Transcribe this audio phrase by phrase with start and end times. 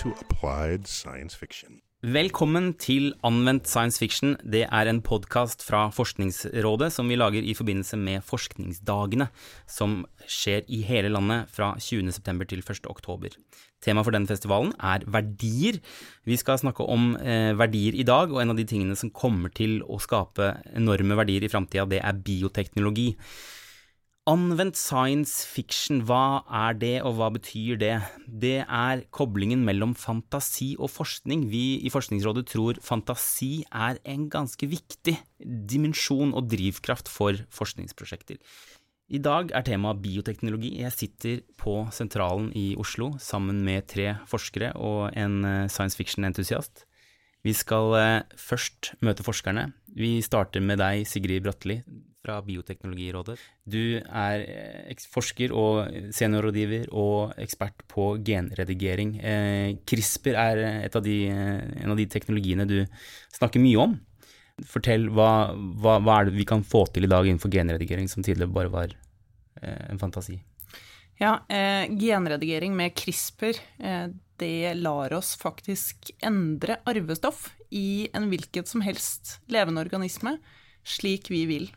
[0.00, 1.80] to Applied Science Fiction.
[2.00, 4.38] Velkommen til Anvendt science fiction.
[4.40, 9.26] Det er en podkast fra Forskningsrådet som vi lager i forbindelse med Forskningsdagene,
[9.68, 12.16] som skjer i hele landet fra 20.9.
[12.48, 13.36] til 1.10.
[13.84, 15.82] Temaet for den festivalen er verdier.
[16.24, 19.52] Vi skal snakke om eh, verdier i dag, og en av de tingene som kommer
[19.52, 23.10] til å skape enorme verdier i framtida, det er bioteknologi.
[24.28, 27.94] Anvendt science fiction, hva er det, og hva betyr det?
[28.28, 31.46] Det er koblingen mellom fantasi og forskning.
[31.48, 38.36] Vi i Forskningsrådet tror fantasi er en ganske viktig dimensjon og drivkraft for forskningsprosjekter.
[39.08, 40.74] I dag er temaet bioteknologi.
[40.84, 46.84] Jeg sitter på Sentralen i Oslo sammen med tre forskere og en eh, science fiction-entusiast.
[47.42, 49.70] Vi skal eh, først møte forskerne.
[49.96, 51.80] Vi starter med deg, Sigrid Bratteli
[52.30, 53.36] fra Bioteknologirådet.
[53.66, 59.16] Du er eh, forsker og seniorrådgiver og ekspert på genredigering.
[59.18, 62.78] Eh, CRISPR er av de, en av de teknologiene du
[63.36, 63.98] snakker mye om.
[64.70, 65.50] Fortell hva,
[65.80, 68.72] hva, hva, er det vi kan få til i dag innenfor genredigering, som tidligere bare
[68.72, 68.96] var
[69.60, 70.38] en fantasi?
[71.20, 74.06] Ja, eh, genredigering med CRISPR eh,
[74.40, 80.38] det lar oss faktisk endre arvestoff i en hvilket som helst levende organisme
[80.86, 81.68] slik vi vil.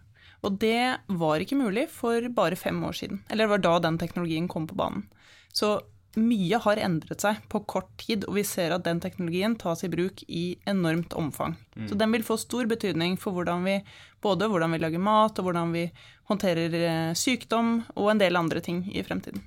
[0.43, 3.23] Og det var ikke mulig for bare fem år siden.
[3.29, 5.07] Eller det var da den teknologien kom på banen.
[5.53, 5.77] Så
[6.19, 9.89] mye har endret seg på kort tid, og vi ser at den teknologien tas i
[9.89, 11.55] bruk i enormt omfang.
[11.73, 11.87] Mm.
[11.89, 13.79] Så den vil få stor betydning for hvordan vi,
[14.21, 15.87] både hvordan vi lager mat, og hvordan vi
[16.29, 19.41] håndterer eh, sykdom og en del andre ting i fremtiden.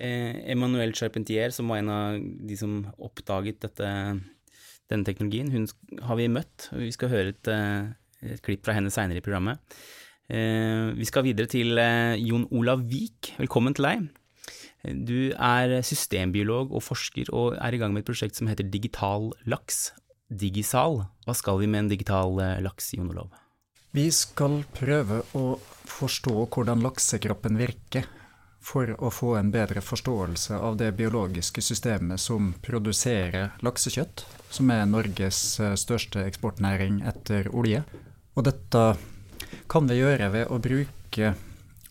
[0.00, 3.90] Eh, Emmanuel Charpentier, som var en av de som oppdaget dette,
[4.90, 5.66] denne teknologien, hun
[6.06, 6.70] har vi møtt.
[6.70, 7.90] og Vi skal høre et, eh,
[8.22, 9.60] et klipp fra henne seinere i programmet.
[10.30, 13.32] Eh, vi skal videre til eh, Jon Olav Vik.
[13.40, 14.08] Velkommen til deg.
[14.80, 19.32] Du er systembiolog og forsker, og er i gang med et prosjekt som heter Digital
[19.50, 19.90] laks.
[20.30, 21.02] Digisal.
[21.26, 23.34] Hva skal vi med en digital eh, laks, Jon Olav?
[23.90, 25.44] Vi skal prøve å
[25.90, 28.06] forstå hvordan laksekroppen virker,
[28.60, 34.84] for å få en bedre forståelse av det biologiske systemet som produserer laksekjøtt, som er
[34.86, 35.40] Norges
[35.80, 37.80] største eksportnæring etter olje.
[38.40, 38.82] Og dette
[39.68, 41.34] kan vi gjøre ved å bruke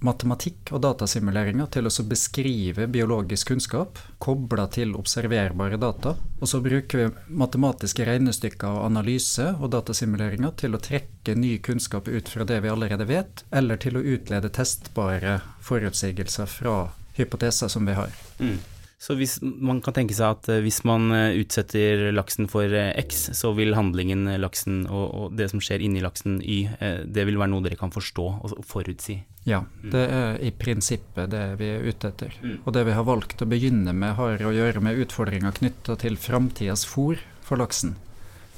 [0.01, 6.15] matematikk og datasimuleringer til å beskrive biologisk kunnskap kobla til observerbare data.
[6.39, 12.09] Og så bruker vi matematiske regnestykker og analyse og datasimuleringer til å trekke ny kunnskap
[12.09, 16.79] ut fra det vi allerede vet, eller til å utlede testbare forutsigelser fra
[17.19, 18.15] hypoteser som vi har.
[18.39, 18.57] Mm.
[18.99, 22.91] Så hvis man kan tenke seg at eh, hvis man eh, utsetter laksen for eh,
[22.99, 26.65] X, så vil handlingen laksen og, og det som skjer inni laksen Y,
[27.07, 29.15] det vil være noe dere kan forstå og forutsi?
[29.47, 29.87] Ja, mm.
[29.93, 32.35] det er i prinsippet det vi er ute etter.
[32.43, 32.57] Mm.
[32.65, 36.19] Og det vi har valgt å begynne med, har å gjøre med utfordringer knytta til
[36.19, 37.95] framtidas fôr for laksen,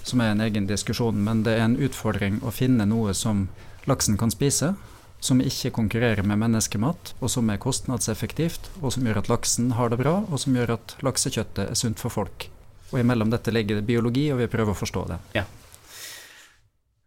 [0.02, 1.22] som er en egen diskusjon.
[1.22, 3.46] Men det er en utfordring å finne noe som
[3.86, 4.74] laksen kan spise,
[5.22, 9.94] som ikke konkurrerer med menneskemat, og som er kostnadseffektivt, og som gjør at laksen har
[9.94, 12.50] det bra, og som gjør at laksekjøttet er sunt for folk.
[12.92, 15.22] Og imellom dette ligger det biologi, og vi prøver å forstå det.
[15.38, 15.46] Ja.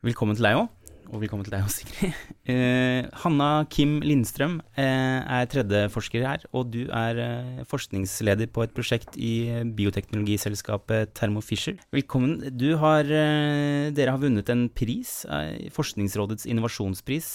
[0.05, 0.71] Velkommen til deg òg,
[1.11, 2.15] og velkommen til deg òg, Sigrid.
[2.45, 8.75] Eh, Hanna Kim Lindstrøm eh, er tredjeforsker her, og du er eh, forskningsleder på et
[8.77, 11.79] prosjekt i bioteknologiselskapet Thermo Fisher.
[11.97, 12.37] Velkommen.
[12.83, 17.33] Har, eh, dere har vunnet en pris, eh, Forskningsrådets innovasjonspris,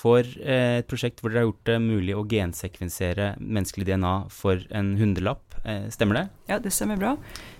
[0.00, 4.62] for eh, et prosjekt hvor dere har gjort det mulig å gensekvensere menneskelig DNA for
[4.72, 5.44] en hundrelapp.
[5.64, 6.22] Eh, stemmer det?
[6.46, 7.16] Ja, det stemmer bra.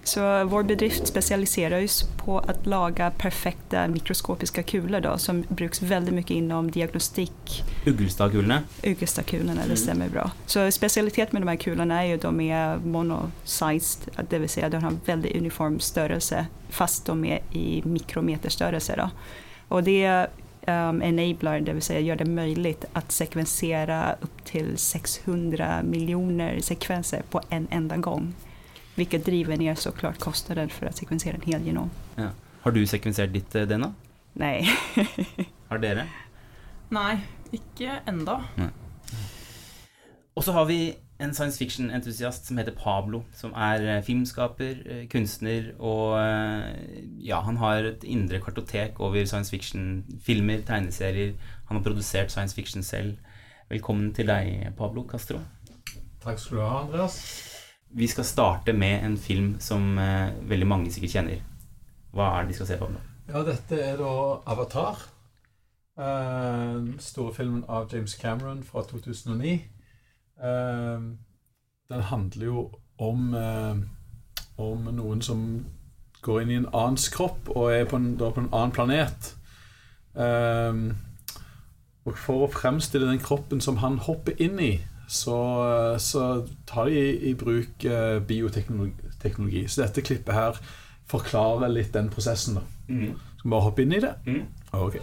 [0.09, 6.17] Så vår bedrift spesialiserer oss på å lage perfekte mikroskopiske kuler da, som brukes veldig
[6.17, 7.61] mye innom diagnostikk.
[7.84, 8.62] Uglestadkulene?
[8.89, 9.83] Uglestadkulene, det mm.
[9.84, 10.31] stemmer bra.
[10.49, 14.57] Så spesialitet med de her kulene er jo de er monosized, dvs.
[14.57, 18.97] Si de har veldig uniform størrelse, fast de er i mikrometerstørrelse.
[18.97, 19.10] Da.
[19.71, 20.01] Og det
[20.66, 27.22] um, enabler, det vill säga gör det möjligt att sekvensera upp till 600 miljoner sekvenser
[27.30, 28.34] på en enda gång.
[28.95, 31.91] Vilket driver ner såklart kostnaden för att sekvensera en hel genom.
[32.16, 32.28] Ja.
[32.60, 33.95] Har du sekvensert ditt uh, DNA?
[34.33, 34.68] Nei.
[35.68, 36.07] har dere?
[36.89, 37.21] Nei,
[37.51, 38.45] ikke enda.
[38.54, 38.68] Nei.
[40.34, 45.03] Og så har vi en science fiction-entusiast som heter Pablo, som er eh, filmskaper, eh,
[45.13, 51.34] kunstner og eh, Ja, han har et indre kartotek over science fiction-filmer, tegneserier.
[51.69, 53.19] Han har produsert science fiction selv.
[53.71, 55.43] Velkommen til deg, Pablo Castro.
[56.25, 57.21] Takk skal du ha, Andreas.
[57.91, 59.97] Vi skal starte med en film som
[60.49, 61.41] veldig mange sikkert kjenner.
[62.15, 62.89] Hva er det de skal se på?
[62.91, 63.03] nå?
[63.31, 64.13] Ja, dette er da
[64.51, 65.05] Avatar.
[67.03, 69.59] Store filmen av James Cameron fra 2009.
[70.42, 71.19] Ehm,
[71.91, 73.77] den handler jo om eh,
[74.60, 75.45] om noen som
[76.22, 79.31] går inn i en annens kropp og er på en, da på en annen planet.
[80.16, 80.84] Ehm,
[82.04, 84.72] og for å fremstille den kroppen som han hopper inn i,
[85.10, 85.39] så,
[85.98, 86.27] så
[86.69, 89.65] tar de i, i bruk eh, bioteknologi.
[89.69, 90.60] Så dette klippet her
[91.10, 92.60] forklarer litt den prosessen.
[92.60, 92.66] da.
[93.41, 94.13] Skal vi bare hoppe inn i det?
[94.77, 95.01] Ok.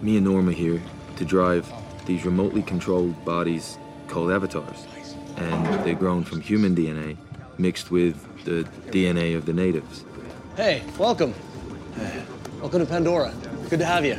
[0.00, 0.80] Me and Norma here
[1.18, 1.66] to drive
[2.06, 3.76] these remotely controlled bodies
[4.08, 4.86] called avatars.
[5.36, 7.16] And they're grown from human DNA
[7.58, 10.04] mixed with the DNA of the natives.
[10.56, 11.34] Hey, welcome.
[12.60, 13.32] Welcome to Pandora.
[13.68, 14.16] Good to have you.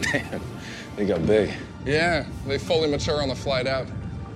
[0.00, 0.40] Damn,
[0.96, 1.52] They got big.
[1.84, 3.86] Yeah, they fully mature on the flight out.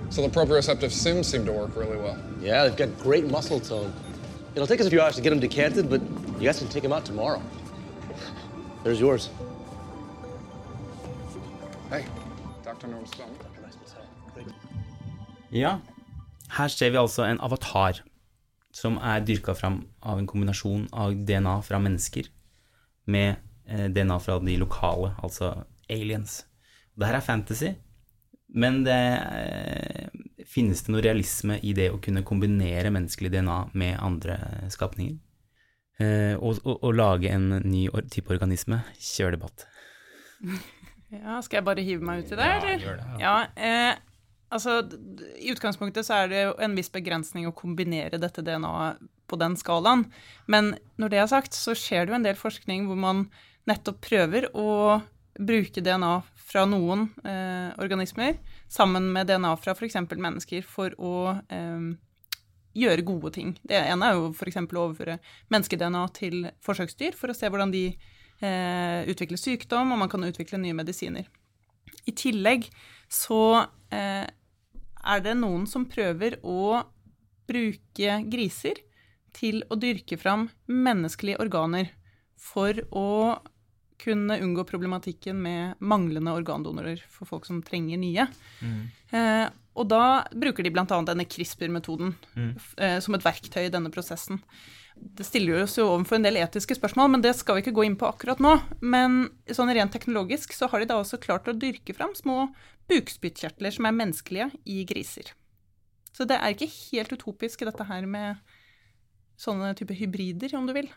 [0.09, 2.17] So the proprioceptive sims seem to work really well.
[2.41, 3.93] Yeah, they've got great muscle tone.
[4.55, 6.01] It'll take us a few hours to get them decanted, but
[6.39, 7.41] you guys can take them out tomorrow.
[8.83, 9.29] There's yours.
[11.89, 12.05] Hey, Dr.
[12.05, 12.18] Norm Stone.
[15.49, 15.79] Ja,
[16.57, 18.03] her ser vi altså en avatar
[18.75, 22.29] som er dyrka fram av en kombinasjon av DNA fra mennesker
[23.09, 23.35] med
[23.65, 25.53] eh, DNA fra de lokale, altså
[25.89, 26.43] aliens.
[26.93, 27.71] Det her er fantasy,
[28.53, 30.19] men det eh,
[30.49, 34.37] finnes det noe realisme i det å kunne kombinere menneskelig DNA med andre
[34.73, 35.17] skapninger?
[35.99, 38.83] Eh, og, og, og lage en ny type organisme?
[39.01, 39.65] Kjør debatt.
[41.09, 42.83] Ja, skal jeg bare hive meg ut i det, eller?
[42.83, 43.95] gjør det, Ja, eh,
[44.53, 44.79] altså,
[45.41, 49.53] I utgangspunktet så er det jo en viss begrensning å kombinere dette DNA-et på den
[49.59, 50.07] skalaen.
[50.49, 53.27] Men når det er sagt, så skjer det jo en del forskning hvor man
[53.69, 54.99] nettopp prøver å
[55.39, 56.13] bruke DNA
[56.49, 59.99] fra noen eh, organismer sammen med DNA fra f.eks.
[60.09, 61.13] mennesker for å
[61.45, 61.85] eh,
[62.79, 63.53] gjøre gode ting.
[63.61, 64.57] Det ene er jo f.eks.
[64.65, 65.19] å overføre
[65.53, 67.85] menneske-DNA til forsøksdyr for å se hvordan de
[68.41, 71.29] eh, utvikler sykdom, og man kan utvikle nye medisiner.
[72.07, 72.69] I tillegg
[73.11, 76.83] så eh, er det noen som prøver å
[77.49, 78.81] bruke griser
[79.35, 81.93] til å dyrke fram menneskelige organer
[82.39, 83.09] for å
[83.99, 88.27] kunne unngå problematikken med manglende organdonorer for folk som trenger nye.
[89.11, 89.47] Eh,
[89.79, 90.85] og da bruker de bl.a.
[91.07, 92.51] denne CRISPR-metoden mm.
[92.79, 94.39] eh, som et verktøy i denne prosessen.
[94.99, 97.85] Det stiller oss jo overfor en del etiske spørsmål, men det skal vi ikke gå
[97.87, 98.53] inn på akkurat nå.
[98.79, 102.47] Men sånn rent teknologisk så har de da også klart å dyrke fram små
[102.89, 105.33] bukspyttkjertler som er menneskelige i griser.
[106.15, 108.39] Så det er ikke helt utopisk dette her med
[109.39, 110.89] sånne type hybrider, om du vil.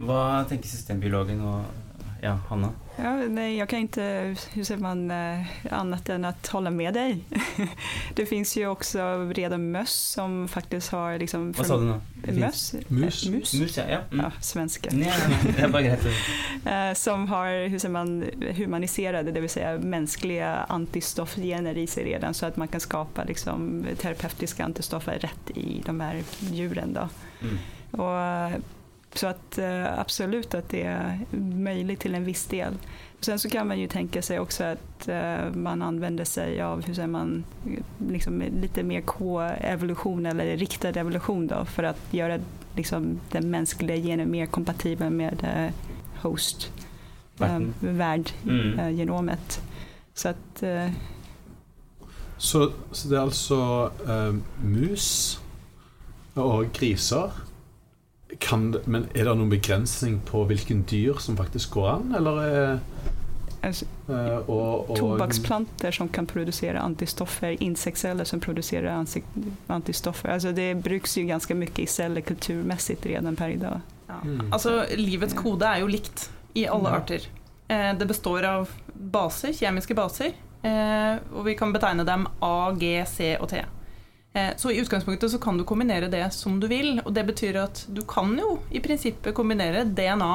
[0.00, 1.91] Hva tenker systembiologen og
[2.22, 2.70] ja, Hanna?
[2.96, 7.24] Ja, nej, jag kan inte, hur säger man, eh, annat än att hålla med dig.
[8.14, 11.52] Det finns ju också redan möss som faktiskt har liksom...
[11.52, 11.94] Hva sa du?
[12.14, 12.74] Det Möss?
[12.88, 13.26] Mus.
[13.26, 13.54] Eh, Mus?
[13.54, 13.84] Mus, ja.
[13.88, 13.98] ja.
[14.12, 14.24] Mm.
[14.24, 14.90] Ja, svenska.
[14.92, 15.12] Nei,
[15.58, 15.82] nej, nej.
[15.82, 16.12] det.
[16.70, 18.24] Eh, som har hur säger man,
[18.56, 23.86] humaniserade, det vill säga mänskliga antistoffgener i sig redan så att man kan skapa liksom,
[23.98, 26.92] terapeutiska antistoffer rätt i de här djuren.
[26.92, 27.08] Då.
[27.40, 27.58] Mm.
[27.90, 28.62] Och,
[29.14, 32.74] så att eh, absolut att det är möjligt till en viss del.
[33.20, 36.94] Sen så kan man ju tänka sig också att eh, man använder sig av hur
[36.94, 37.44] säger man,
[38.08, 42.38] liksom lite mer K-evolution eller riktad evolution då, för att göra
[42.76, 45.74] liksom, den mänskliga genen mer kompatibel med eh,
[46.22, 46.72] host,
[47.40, 48.24] eh, Verden.
[48.44, 48.96] Mm.
[48.96, 49.62] genomet.
[50.14, 50.64] Så att
[52.42, 55.40] Så, så det er altså eh, mus
[56.34, 57.30] og griser.
[58.40, 62.80] Kan, men er det noen begrensning på hvilken dyr som faktisk går an, eller altså,
[63.62, 68.88] alltså, eh, og, og, tobaksplantor som kan produsere antistoffer, insektsceller som produserer
[69.68, 70.32] antistoffer.
[70.32, 73.80] Altså, det brukes jo ganske mye i celler kulturmessig redan per idag.
[74.08, 74.20] Ja.
[74.24, 74.48] Mm.
[74.52, 76.96] Altså, livets kode er jo likt i alle Ja.
[76.96, 77.28] arter.
[77.68, 83.04] Eh, det består av baser, kjemiske baser, eh, og vi kan betegne dem A, G,
[83.06, 83.62] C og T.
[84.32, 87.58] Eh, så i utgangspunktet så kan du kombinere det som du vil, og det betyr
[87.66, 90.32] at du kan jo i prinsippet kombinere DNA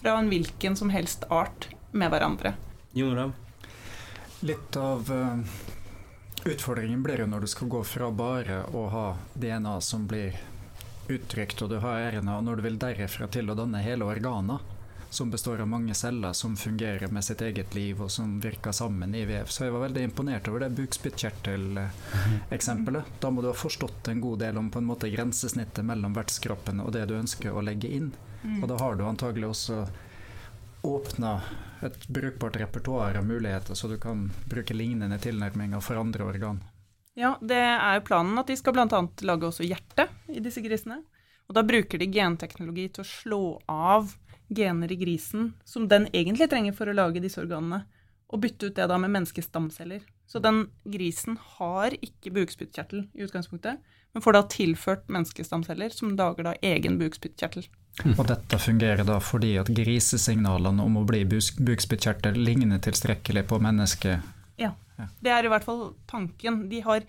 [0.00, 2.54] fra en hvilken som helst art med hverandre.
[2.92, 3.32] Jon Olav?
[4.46, 9.80] Litt av eh, utfordringen blir jo når du skal gå fra bare å ha DNA
[9.84, 10.38] som blir
[11.10, 14.62] uttrykt, og du har RNA, og når du vil derifra til å danne hele organer,
[15.10, 19.14] som består av mange celler som fungerer med sitt eget liv, og som virker sammen
[19.14, 19.46] i vev.
[19.50, 23.04] Så jeg var veldig imponert over det bukspyttkjertel-eksempelet.
[23.20, 26.80] Da må du ha forstått en god del om på en måte grensesnittet mellom vertskroppen
[26.84, 28.12] og det du ønsker å legge inn.
[28.62, 29.86] Og da har du antagelig også
[30.86, 31.40] åpna
[31.84, 36.62] et brukbart repertoar av muligheter, så du kan bruke lignende tilnærminger for andre organ.
[37.18, 39.08] Ja, det er jo planen at de skal bl.a.
[39.26, 41.02] lage også hjerte i disse grisene.
[41.50, 44.14] Og da bruker de genteknologi til å slå av
[44.50, 47.84] gener i grisen som den egentlig trenger for å lage disse organene,
[48.30, 53.80] og bytte ut det da med menneskestamceller Så den grisen har ikke bukspyttkjertel i utgangspunktet,
[54.12, 57.66] men får da tilført menneskestamceller som lager da egen bukspyttkjertel.
[58.18, 64.30] Og dette fungerer da fordi at grisesignalene om å bli bukspyttkjertel ligner tilstrekkelig på mennesket?
[64.62, 64.74] Ja.
[65.18, 66.66] Det er i hvert fall tanken.
[66.70, 67.06] De har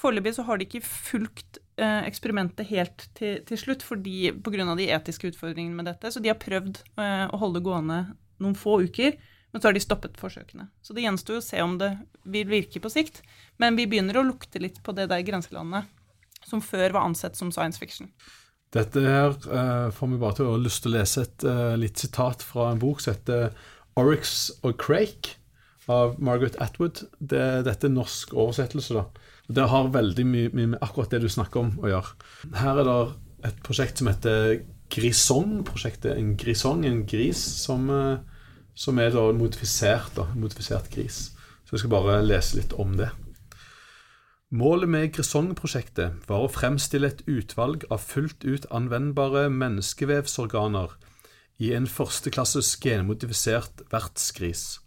[0.00, 1.59] Foreløpig så har de ikke fulgt
[2.08, 4.66] eksperimentet helt til, til slutt fordi pga.
[4.76, 6.12] de etiske utfordringene med dette.
[6.12, 8.00] Så de har prøvd eh, å holde det gående
[8.40, 9.16] noen få uker,
[9.50, 10.68] men så har de stoppet forsøkene.
[10.82, 11.90] Så det gjenstår å se om det
[12.24, 13.22] vil virke på sikt.
[13.60, 15.88] Men vi begynner å lukte litt på det der grenselandet
[16.46, 18.08] som før var ansett som science fiction.
[18.72, 22.00] Dette her eh, får vi bare til å lyst til å lese et eh, litt
[22.00, 23.50] sitat fra en bok som heter
[23.98, 25.36] Oryx og Crake
[25.90, 27.02] av Margaret Atwood.
[27.18, 29.26] Det, dette er norsk oversettelse, da.
[29.50, 32.12] Det har veldig mye, med akkurat det du snakker om å gjøre.
[32.60, 32.98] Her er det
[33.50, 36.16] et prosjekt som heter Grisong-prosjektet.
[36.18, 38.18] En grisong, en gris, som, eh,
[38.74, 41.30] som er da modifisert, da, modifisert gris.
[41.64, 43.10] Så jeg skal bare lese litt om det.
[44.50, 50.96] Målet med Grisong-prosjektet var å fremstille et utvalg av fullt ut anvendbare menneskevevsorganer
[51.62, 54.80] i en førsteklasses genmodifisert vertsgris.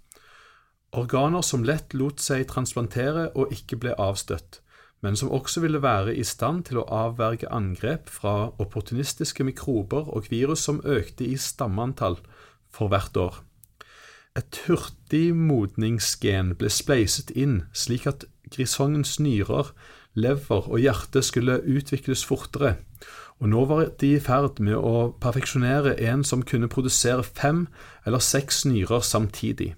[0.94, 4.60] Organer som lett lot seg transplantere og ikke ble avstøtt,
[5.02, 10.30] men som også ville være i stand til å avverge angrep fra opportunistiske mikrober og
[10.30, 12.20] virus som økte i stammeantall
[12.70, 13.42] for hvert år.
[14.38, 19.74] Et hurtig modningsgen ble spleiset inn slik at grisongens nyrer,
[20.14, 22.76] lever og hjerte skulle utvikles fortere,
[23.42, 27.66] og nå var de i ferd med å perfeksjonere en som kunne produsere fem
[28.06, 29.74] eller seks nyrer samtidig.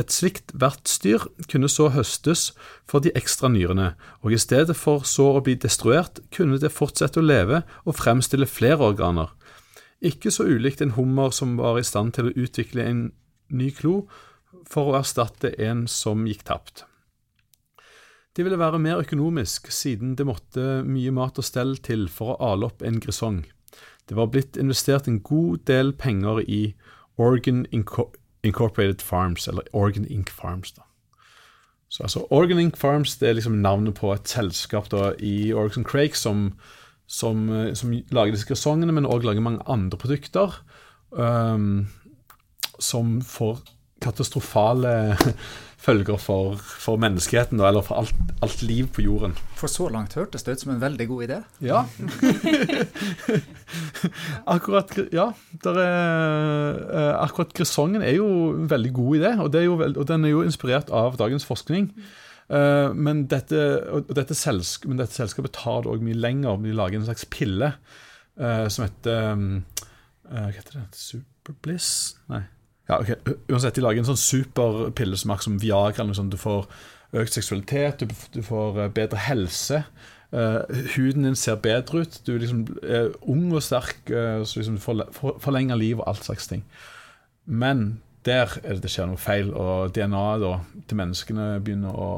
[0.00, 2.50] Et slikt vertsdyr kunne så høstes
[2.88, 3.92] for de ekstra nyrene,
[4.24, 8.48] og i stedet for så å bli destruert, kunne det fortsette å leve og fremstille
[8.48, 9.28] flere organer.
[10.00, 13.02] Ikke så ulikt en hummer som var i stand til å utvikle en
[13.52, 14.06] ny klo
[14.70, 16.86] for å erstatte en som gikk tapt.
[18.32, 22.52] Det ville være mer økonomisk, siden det måtte mye mat og stell til for å
[22.52, 23.42] ale opp en grisong.
[24.08, 26.62] Det var blitt investert en god del penger i
[27.20, 27.66] Organ
[28.42, 30.72] Incorporated Farms, eller Organ Ink Farms.
[30.72, 30.82] da.
[31.88, 35.84] Så altså, Organ Ink Farms det er liksom navnet på et selskap da, i Organ
[35.84, 36.52] Crake som,
[37.06, 40.62] som, eh, som, lager disse grisongene, men òg lager mange andre produkter.
[41.10, 41.88] Um,
[42.78, 43.58] som får
[44.00, 44.94] katastrofale
[45.80, 49.32] følger for, for menneskeheten, eller for alt, alt, liv på jorden.
[49.56, 51.38] For så langt hørtes det ut som en veldig god idé.
[51.64, 51.84] Ja.
[54.56, 55.30] akkurat ja,
[55.64, 58.28] er, uh, akkurat grisongen er jo
[58.58, 61.90] en veldig god idé, og, jo veld, og den er jo inspirert av dagens forskning.
[62.50, 63.64] Uh, men, dette,
[64.12, 66.60] dette selsk, men, dette, selskapet tar det òg mye lenger.
[66.60, 69.60] De lager en slags pille uh, som heter
[70.30, 70.88] Hva heter det?
[70.92, 71.92] Superbliss?
[72.28, 72.44] Nei.
[72.90, 73.12] Ja, ok.
[73.52, 76.02] Uansett, de lager en sånn superpille som Viagra.
[76.02, 76.32] Eller sånn.
[76.32, 76.66] Du får
[77.20, 79.84] økt seksualitet, du, du får bedre helse.
[80.30, 80.62] Uh,
[80.94, 82.20] huden din ser bedre ut.
[82.26, 86.26] Du liksom er ung og sterk, uh, så liksom du får forlenger liv og alt
[86.26, 86.62] slags ting.
[87.46, 92.10] Men der er det det skjer noe feil, og DNA-et til menneskene begynner å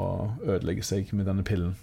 [0.43, 1.76] ødelegge seg med denne pillen.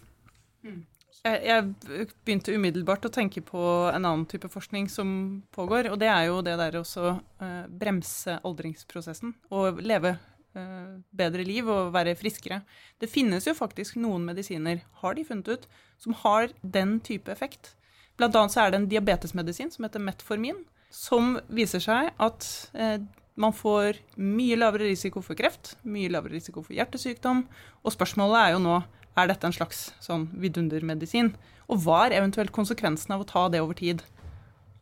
[1.20, 5.10] Jeg, jeg begynte umiddelbart å tenke på en annen type forskning som
[5.56, 11.44] pågår, og det er jo det der å uh, bremse aldringsprosessen og leve uh, bedre
[11.44, 12.62] liv og være friskere.
[13.04, 15.68] Det finnes jo faktisk noen medisiner, har de funnet ut,
[16.00, 17.74] som har den type effekt.
[18.16, 22.48] Blant annet så er det en diabetesmedisin som heter Metformin, som viser seg at
[22.80, 22.96] uh,
[23.40, 27.46] man får mye lavere risiko for kreft, mye lavere risiko for hjertesykdom,
[27.84, 28.80] og spørsmålet er jo nå
[29.20, 31.34] er dette en slags sånn vidundermedisin?
[31.70, 34.04] Og hva er eventuelt konsekvensen av å ta det over tid?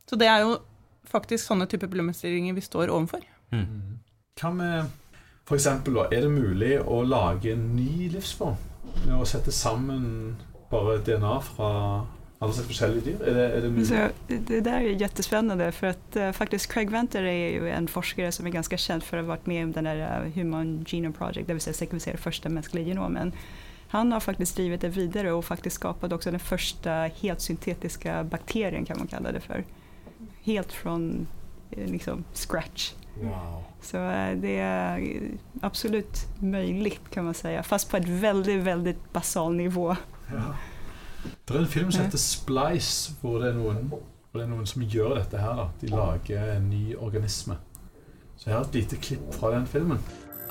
[0.08, 0.58] Så det er jo
[1.08, 3.24] faktisk sånne typer problemstillinger vi står overfor.
[3.52, 4.00] Mm.
[4.38, 4.90] Hva med
[5.48, 5.68] f.eks.
[5.68, 8.58] er det mulig å lage en ny livsform
[9.06, 10.36] med å sette sammen
[10.72, 11.72] bare DNA fra
[12.42, 13.22] alle slags forskjellige dyr?
[13.22, 13.88] Er det, er det, mulig?
[13.88, 15.72] Så, det der er kjempespennende.
[15.74, 19.18] For at, uh, faktisk Craig Venter er jo en forsker som er ganske kjent for
[19.18, 22.24] å ha vært med om den där uh, Human Genome Project, det sekvensere første menneskelige
[22.24, 23.34] första mänskliga genomen.
[23.90, 28.86] Han har faktisk drevet det videre og faktisk skapt också den første helt syntetiske bakterien
[28.86, 29.64] kan man kalla det for.
[30.44, 31.28] Helt från
[31.72, 32.94] eh, liksom scratch.
[33.22, 33.64] Wow.
[33.82, 33.98] Så
[34.42, 35.02] det er
[35.62, 39.96] absolut mulig, kan man säga, fast på et veldig, veldig basalt nivå.
[40.32, 40.54] Ja.
[41.48, 43.92] Det er en film som heter Splice, hvor det er noen,
[44.34, 45.56] det er noen som gjør dette her.
[45.56, 45.68] Da.
[45.82, 47.58] De lager en ny organisme.
[48.38, 50.00] Så jeg har et lite klipp fra den filmen.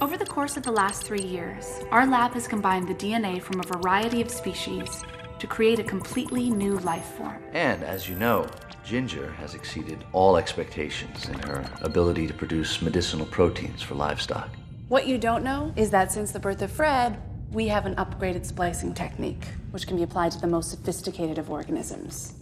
[0.01, 3.61] Over the course of the last three years, our lab has combined the DNA from
[3.61, 5.05] a variety of species
[5.39, 7.43] to create a completely new life form.
[7.55, 8.47] And as you know,
[8.85, 14.49] Ginger has exceeded all expectations in her ability to produce medicinal proteins for livestock.
[14.89, 17.17] What you don't know is that since the birth of Fred,
[17.51, 21.51] We have an upgraded splicing technique, which can be applied to the most sophisticated of
[21.51, 22.35] organisms,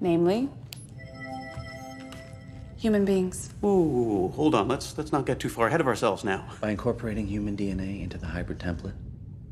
[0.00, 0.48] namely
[2.76, 3.52] human beings.
[3.62, 4.66] Ooh, hold on.
[4.66, 6.48] Let's let's not get too far ahead of ourselves now.
[6.60, 8.94] By incorporating human DNA into the hybrid template,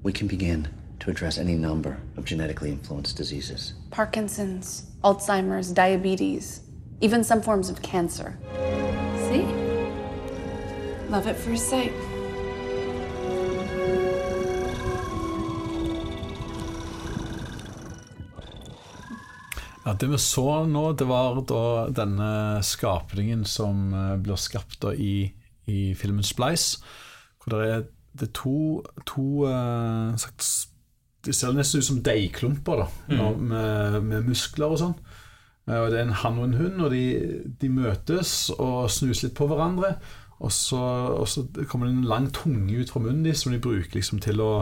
[0.02, 0.68] we can begin
[1.00, 3.74] to address any number of genetically influenced diseases.
[3.90, 6.62] Parkinson's, Alzheimer's, diabetes,
[7.00, 8.36] even some forms of cancer.
[9.28, 9.44] See?
[11.08, 11.92] Love at first sight.
[19.88, 21.60] Ja, Det vi så nå, det var da
[21.96, 25.30] denne skapningen som eh, blir skapt da i,
[25.64, 26.82] i filmen Splice.
[27.40, 27.86] Hvor det er,
[28.20, 30.44] det er to, to uh, sagt,
[31.24, 33.40] Det ser nesten ut som deigklumper, da, Mm.
[33.48, 34.94] med, med muskler og sånn.
[35.68, 37.02] Eh, Og Det er en hann og en hund, og de,
[37.60, 39.94] de møtes og snuser litt på hverandre.
[40.40, 40.78] Og så,
[41.18, 44.20] og så kommer det en lang tunge ut fra munnen deres som de bruker liksom
[44.20, 44.52] til å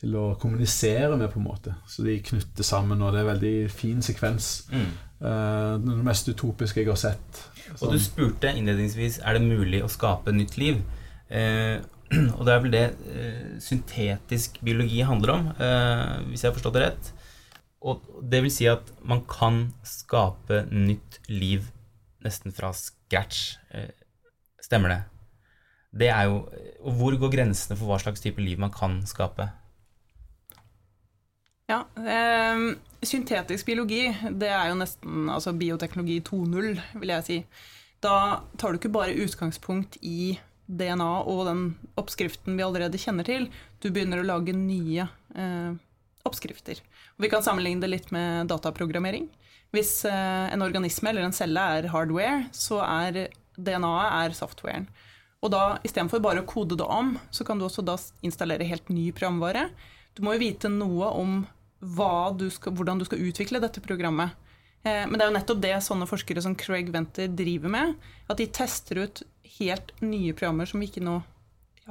[0.00, 1.74] til å kommunisere med, på en måte.
[1.88, 4.50] Så de knytter sammen, og det er en veldig fin sekvens.
[4.72, 4.90] Mm.
[5.20, 7.40] Uh, det mest utopiske jeg har sett.
[7.78, 10.80] Og du spurte innledningsvis er det mulig å skape nytt liv.
[11.28, 11.76] Uh,
[12.38, 15.50] og det er vel det uh, syntetisk biologi handler om,
[16.30, 17.12] hvis jeg har forstått det rett.
[17.80, 21.68] Og det vil si at man kan skape nytt liv
[22.24, 23.54] nesten fra scratch.
[24.60, 25.00] Stemmer det?
[26.00, 26.44] Det er jo
[26.84, 29.48] Og hvor går grensene for hva slags type liv man kan skape?
[31.70, 32.60] Ja, eh,
[33.06, 37.36] syntetisk biologi, det er jo nesten altså bioteknologi 2.0, vil jeg si.
[38.02, 38.14] Da
[38.58, 40.34] tar du ikke bare utgangspunkt i
[40.66, 41.60] DNA og den
[42.00, 43.46] oppskriften vi allerede kjenner til,
[43.82, 45.76] du begynner å lage nye eh,
[46.26, 46.80] oppskrifter.
[47.14, 49.28] Og vi kan sammenligne det litt med dataprogrammering.
[49.70, 54.88] Hvis eh, en organisme eller en celle er hardware, så er DNA-et softwaren.
[55.40, 57.94] Og da istedenfor bare å kode det om, så kan du også da
[58.26, 59.68] installere helt ny programvare.
[60.18, 61.40] Du må jo vite noe om
[61.80, 64.36] du skal, hvordan du skal utvikle dette programmet.
[64.82, 67.94] Eh, men det er jo nettopp det sånne forskere som Craig Venter driver med.
[68.28, 69.22] At de tester ut
[69.58, 71.20] helt nye programmer som vi ikke, nå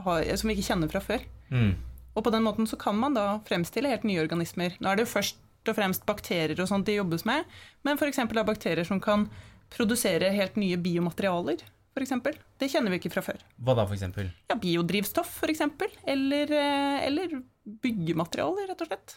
[0.06, 1.26] har, som vi ikke kjenner fra før.
[1.50, 1.76] Mm.
[2.16, 4.76] Og på den måten så kan man da fremstille helt nye organismer.
[4.80, 7.46] Nå er det jo først og fremst bakterier og sånt de jobbes med,
[7.86, 8.22] men f.eks.
[8.24, 9.28] av bakterier som kan
[9.70, 11.62] produsere helt nye biomaterialer.
[11.94, 12.36] For eksempel.
[12.62, 13.42] det kjenner vi ikke fra før.
[13.66, 14.30] Hva da, eksempel?
[14.48, 15.64] Ja, Biodrivstoff, f.eks.
[16.08, 17.42] Eller, eh, eller
[17.84, 19.16] byggematerialer, rett og slett.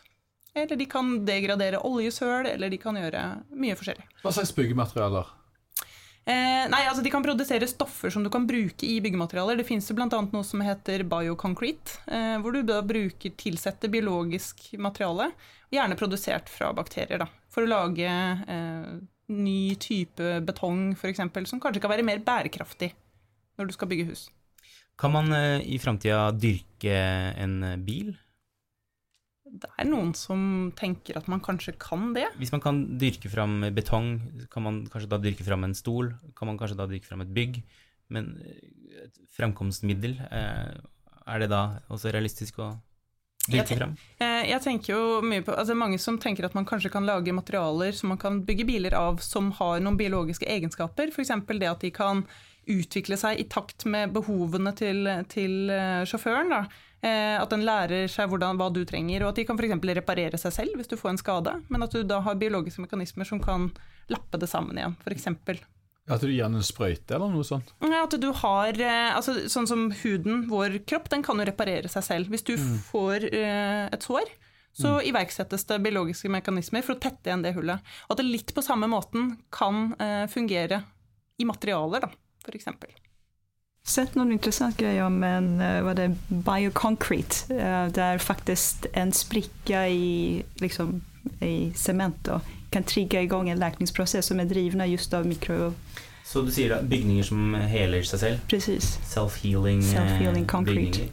[0.54, 3.22] Eller de kan degradere oljesøl, eller de kan gjøre
[3.56, 4.04] mye forskjellig.
[4.20, 5.30] Hva slags byggematerialer?
[6.22, 9.58] Eh, nei, altså De kan produsere stoffer som du kan bruke i byggematerialer.
[9.58, 10.06] Det fins bl.a.
[10.06, 15.32] noe som heter bioconcrete, eh, hvor du da bruker tilsette biologisk materiale,
[15.72, 18.92] gjerne produsert fra bakterier, da, for å lage eh,
[19.32, 22.92] ny type betong f.eks., som kanskje kan være mer bærekraftig
[23.58, 24.28] når du skal bygge hus.
[25.00, 27.00] Kan man eh, i framtida dyrke
[27.40, 28.12] en bil?
[29.52, 32.24] Det er noen som tenker at man kanskje kan det.
[32.40, 34.14] Hvis man kan dyrke fram betong,
[34.52, 36.14] kan man kanskje da dyrke fram en stol?
[36.38, 37.58] Kan man kanskje da dyrke fram et bygg?
[38.12, 38.62] Men eh,
[39.04, 40.72] et fremkomstmiddel, eh,
[41.26, 41.60] er det da
[41.92, 42.70] også realistisk å
[43.44, 43.92] dyrke jeg fram?
[44.24, 47.34] Eh, Jeg tenker jo mye på, altså Mange som tenker at man kanskje kan lage
[47.36, 51.12] materialer som man kan bygge biler av som har noen biologiske egenskaper.
[51.12, 51.34] F.eks.
[51.52, 52.24] det at de kan
[52.72, 55.68] utvikle seg i takt med behovene til, til
[56.08, 56.52] sjåføren.
[56.54, 56.64] Da.
[57.02, 59.74] Eh, At den lærer seg hvordan, hva du trenger, og at de kan f.eks.
[59.98, 61.54] reparere seg selv hvis du får en skade.
[61.68, 63.70] Men at du da har biologiske mekanismer som kan
[64.12, 65.26] lappe det sammen igjen, f.eks.
[66.10, 67.72] At du gir den en sprøyte eller noe sånt?
[67.82, 71.90] Ja, At du har eh, altså, Sånn som huden, vår kropp, den kan jo reparere
[71.90, 72.30] seg selv.
[72.30, 72.78] Hvis du Mm.
[72.90, 74.30] får eh, et sår,
[74.72, 77.82] så iverksettes det biologiske mekanismer for å tette igjen det hullet.
[78.08, 80.82] Og at det litt på samme måten kan eh, fungere
[81.38, 82.08] i materialer, da,
[82.54, 82.88] eksempel.
[83.84, 87.56] Sett noen interessante greier om en var det bioconcrete
[87.90, 91.00] Det er faktisk en spricka i, liksom,
[91.42, 92.40] i cement då,
[92.70, 95.72] kan trigga igång en läkningsprocess som är drivna just av mikro...
[96.24, 98.44] Så du sier da bygninger som heler seg selv?
[98.48, 98.94] Precis.
[99.10, 101.10] Self-healing eh, Self-healing concrete.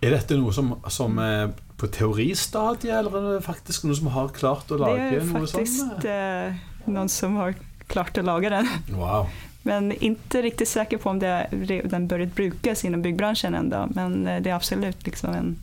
[0.00, 4.32] Er dette noe som, som er på teoristadiet, eller er det faktisk noe som har
[4.34, 5.50] klart å lage noe sånt?
[5.58, 7.58] faktisk noen som har
[7.92, 8.70] klart å lage den.
[8.94, 9.28] Wow.
[9.62, 11.46] Men inte riktigt säker på om det,
[11.84, 15.58] den börjat brukes inom byggbranschen ennå, Men eh, det er absolut liksom en,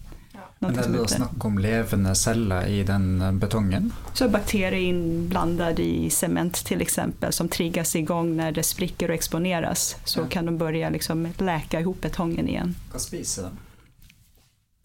[0.60, 3.94] Men er det da snakk om levende celler i den eh, betongen?
[4.14, 9.96] Så bakterier innblandet i cement f.eks., som som i gang når det spricker og eksponeres.
[10.04, 12.76] Så kan de begynne liksom läka ihop betongen igjen.
[12.92, 13.52] Hva spiser de?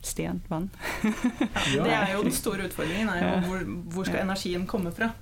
[0.04, 0.70] Sten, vann.
[1.02, 3.62] Det er jo den store utfordringen, er jo hvor,
[3.94, 5.14] hvor skal energien komme fra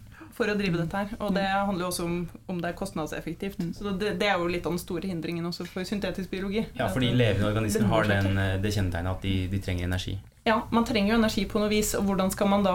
[0.42, 1.14] for å drive dette her.
[1.22, 2.16] Og det handler jo også om
[2.50, 3.62] om det er kostnadseffektivt.
[3.78, 6.66] Så det, det er jo litt av den store hindringen også for syntetisk biologi.
[6.76, 10.18] Ja, fordi levende organismer har den, eh, det kjennetegnet at de, de trenger energi.
[10.44, 12.74] Ja, man trenger jo energi på noe vis, og hvordan skal man da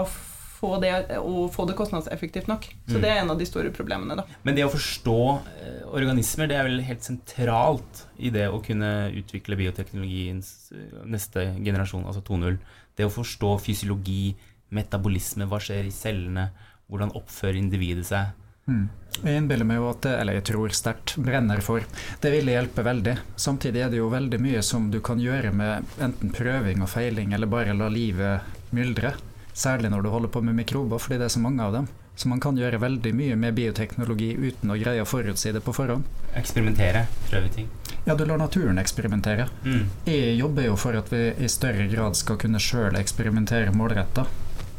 [0.57, 0.89] få det,
[1.21, 2.63] og få det kostnadseffektivt nok?
[2.87, 3.01] Så Mm.
[3.03, 4.23] det er en av de store problemene, da.
[4.47, 5.17] Men det å forstå
[5.61, 11.43] eh, organismer, det er vel helt sentralt i det å kunne utvikle bioteknologiens eh, neste
[11.61, 12.57] generasjon, altså 2.0.
[12.97, 14.31] Det å forstå fysiologi,
[14.73, 16.49] metabolisme, hva skjer i cellene,
[16.87, 18.33] hvordan oppfører individet seg.
[18.67, 18.87] Mm.
[19.23, 21.85] Jeg innbiller meg jo at det, eller jeg tror sterkt, brenner for.
[22.21, 23.15] Det ville hjelpe veldig.
[23.39, 27.33] Samtidig er det jo veldig mye som du kan gjøre med enten prøving og feiling,
[27.33, 29.15] eller bare la livet myldre.
[29.57, 31.87] Særlig når du holder på med mikrober, fordi det er så mange av dem.
[32.17, 35.73] Så man kan gjøre veldig mye med bioteknologi uten å greie å forutsi det på
[35.73, 36.05] forhånd.
[36.37, 37.69] Eksperimentere, prøve ting.
[38.07, 39.47] Ja, du lar naturen eksperimentere.
[39.65, 39.83] Mm.
[40.05, 44.25] Jeg jobber jo for at vi i større grad skal kunne sjøl eksperimentere målretta,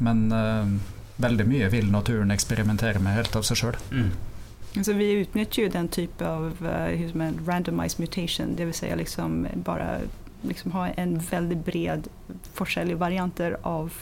[0.03, 0.73] men eh,
[1.19, 3.79] veldig mye vil naturen eksperimentere med helt av seg sjøl.
[3.91, 4.11] Mm.
[4.77, 8.79] Alltså vi utnytter jo den type av uh, hur som en randomized mutation, det Si
[8.79, 10.01] säga liksom bare
[10.43, 12.09] liksom ha en veldig bred
[12.55, 13.93] forskjellige varianter av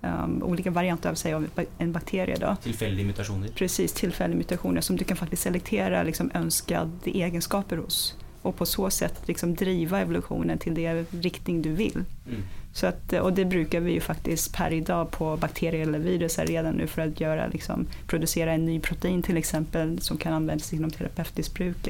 [0.00, 1.48] um, olika varianter av sig av
[1.78, 2.36] en bakterie.
[2.36, 2.56] Då.
[2.62, 3.48] Tilfeldige mutasjoner.
[3.48, 8.90] Precis, tillfälliga mutationer som du kan faktiskt selektera liksom, önskade egenskaper hos och på så
[8.90, 12.04] sätt liksom, driva evolutionen till den riktning du vill.
[12.26, 12.42] Mm.
[12.74, 16.74] Så att, och det brukar vi ju faktiskt per idag på bakterier eller virus redan
[16.74, 21.54] nu för att liksom, producera en ny protein till exempel som kan användas inom terapeutiskt
[21.54, 21.88] bruk.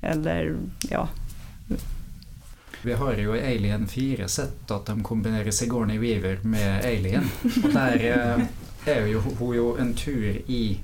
[0.00, 0.56] Eller
[0.90, 1.08] ja,
[2.82, 7.30] Vi har jo i Alien 4 sett at de kombinerer Sigourney Weaver med Alien.
[7.64, 8.46] Og der eh,
[8.86, 10.80] er jo hun jo en tur i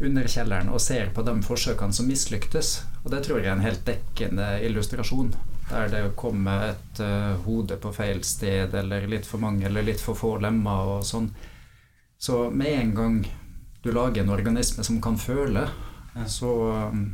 [0.00, 2.82] underkjelleren og ser på de forsøkene som mislyktes.
[3.04, 5.34] Og det tror jeg er en helt dekkende illustrasjon.
[5.68, 9.84] Der det å komme et uh, hode på feil sted, eller litt for mange eller
[9.84, 11.28] litt for få lemmer og sånn.
[12.18, 13.18] Så med en gang
[13.84, 15.68] du lager en organisme som kan føle,
[16.26, 16.54] så
[16.90, 17.04] um,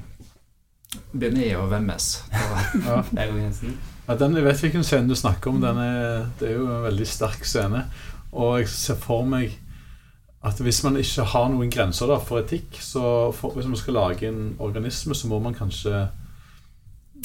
[1.13, 2.15] begynner jeg å vemmes.
[2.85, 3.03] Ja.
[4.05, 5.61] Ja, den, jeg vet hvilken scene du snakker om.
[5.63, 7.87] Den er, det er jo en veldig sterk scene.
[8.37, 9.55] Og jeg ser for meg
[10.45, 13.97] at hvis man ikke har noen grenser da, for etikk, så for, hvis man skal
[13.97, 16.03] lage en organisme, så må man kanskje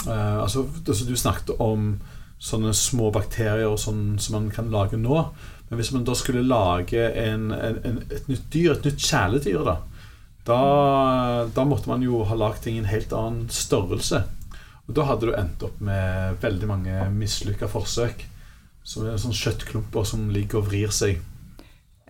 [0.08, 2.00] eh, altså, altså Du snakket om
[2.40, 5.26] sånne små bakterier sånn, som man kan lage nå.
[5.70, 9.64] Men hvis man da skulle lage en, en, en, et nytt dyr, et nytt kjæledyr,
[9.68, 9.76] da,
[10.48, 10.60] da,
[11.56, 14.24] da måtte man jo ha lagd ting i en helt annen størrelse.
[14.88, 18.24] Og da hadde du endt opp med veldig mange mislykka forsøk.
[18.84, 21.20] Som er sånne kjøttklumper som ligger og vrir seg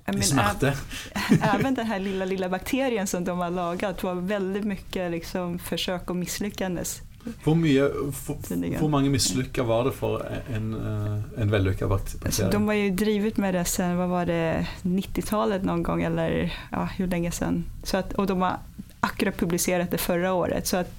[0.10, 0.71] i smerte.
[1.13, 5.60] äv- Även den här lilla, lilla bakterien som de har lagat var väldigt mycket liksom,
[5.60, 7.02] försök och misslyckades.
[7.43, 7.84] Hvor, mye,
[8.15, 8.38] for,
[8.79, 10.23] hvor mange mislykka var det for
[10.55, 12.51] en, eh, en vellykka bak- Alltså, bakterie?
[12.51, 16.86] de har ju drivit med det sen, vad var det, 90-talet någon gång eller ja,
[16.97, 17.65] hur länge sen.
[17.84, 18.58] Så att, och de har
[18.99, 20.67] akkurat publicerat det förra året.
[20.67, 20.91] Så att,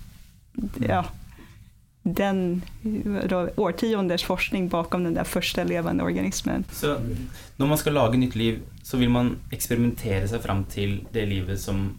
[0.88, 1.04] ja,
[2.02, 2.62] den
[3.56, 6.64] årtionders forskning bakom den der første levende organismen.
[6.72, 6.96] Så
[7.56, 11.61] når man skal lage nytt liv, så vil man eksperimentere seg fram til det livet
[11.61, 11.96] som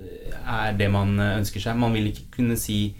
[0.00, 1.76] eh, er det man eh, ønsker seg.
[1.76, 2.94] Man vil ikke kunne si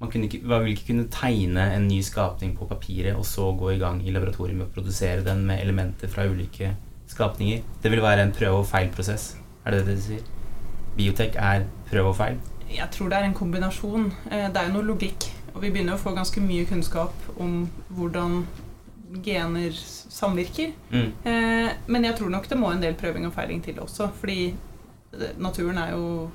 [0.00, 3.74] man kunne ikke, vil ikke kunne tegne en ny skapning på papiret og så gå
[3.74, 6.74] i gang i laboratoriet med å produsere den med elementer fra ulike
[7.10, 7.60] skapninger.
[7.82, 9.34] Det vil være en prøve- og feil-prosess.
[9.66, 10.22] Er det det du sier?
[10.96, 12.38] Biotek er prøve og feil?
[12.70, 14.12] Jeg tror det er en kombinasjon.
[14.30, 15.28] Eh, Det er jo noe logikk.
[15.54, 18.44] Og vi begynner å få ganske mye kunnskap om hvordan
[19.24, 20.72] gener samvirker.
[20.92, 21.12] Mm.
[21.26, 24.10] Eh, Men jeg tror nok det må en del prøving og feiling til også.
[24.14, 24.54] Fordi
[25.38, 26.30] naturen er jo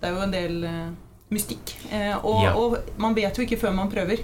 [0.00, 0.90] Det er jo en del eh,
[1.30, 1.74] mystikk.
[1.90, 2.52] Eh, Og, Ja.
[2.54, 4.18] og man vet jo ikke før man prøver.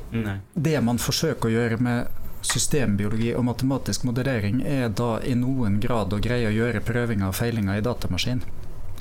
[0.55, 2.09] Det man forsøker å gjøre med
[2.42, 7.35] systembiologi og matematisk modellering, er da i noen grad å greie å gjøre prøvinger og
[7.35, 8.42] feilinger i datamaskin.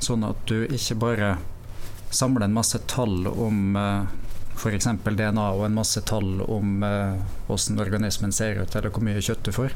[0.00, 1.36] Sånn at du ikke bare
[2.10, 3.76] samler en masse tall om
[4.56, 4.86] f.eks.
[5.04, 7.16] DNA og en masse tall om eh,
[7.46, 9.74] hvordan organismen ser ut, eller hvor mye kjøtt du får.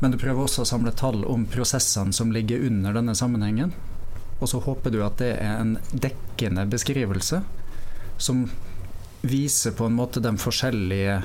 [0.00, 3.72] Men du prøver også å samle tall om prosessene som ligger under denne sammenhengen.
[4.38, 7.42] Og så håper du at det er en dekkende beskrivelse
[8.18, 8.46] som
[9.20, 11.20] viser på en måte de forskjellige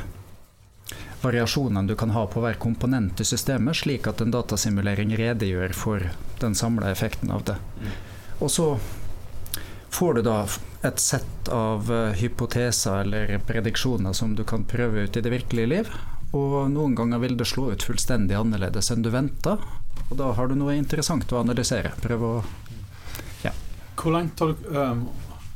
[1.24, 6.10] variasjonene du kan ha på hver komponent i systemet, slik at en datasimulering redegjør for
[6.42, 7.56] den samla effekten av det.
[8.44, 8.68] Og så
[9.94, 10.38] får du da
[10.84, 15.70] et sett av eh, hypoteser eller prediksjoner som du kan prøve ut i det virkelige
[15.70, 15.94] liv.
[16.34, 19.60] Og noen ganger vil det slå ut fullstendig annerledes enn du venta.
[20.10, 21.94] Og da har du noe interessant å analysere.
[22.04, 22.44] Prøve å
[24.12, 25.06] Ehm,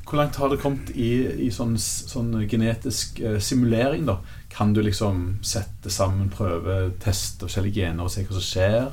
[0.07, 1.12] hvor langt har det kommet i,
[1.47, 4.05] i sånn, sånn genetisk uh, simulering?
[4.07, 4.21] da?
[4.53, 8.88] Kan du liksom sette sammen prøve, teste forskjellige gener og se hva som skjer?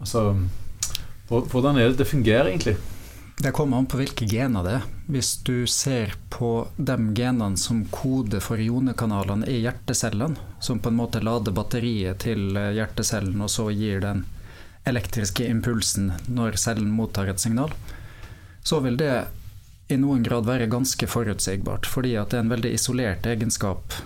[0.00, 0.24] Altså,
[1.30, 2.76] Hvordan er det det fungerer, egentlig?
[3.40, 4.86] Det kommer an på hvilke gener det er.
[5.08, 10.98] Hvis du ser på de genene som koder for ionekanalene i hjertecellene, som på en
[10.98, 14.26] måte lader batteriet til eh, hjertecellen og så gir den
[14.90, 17.72] elektriske impulsen når cellen mottar et signal,
[18.62, 19.14] så vil det
[19.90, 23.96] i noen grad være ganske forutsigbart, fordi at det er en veldig isolert egenskap,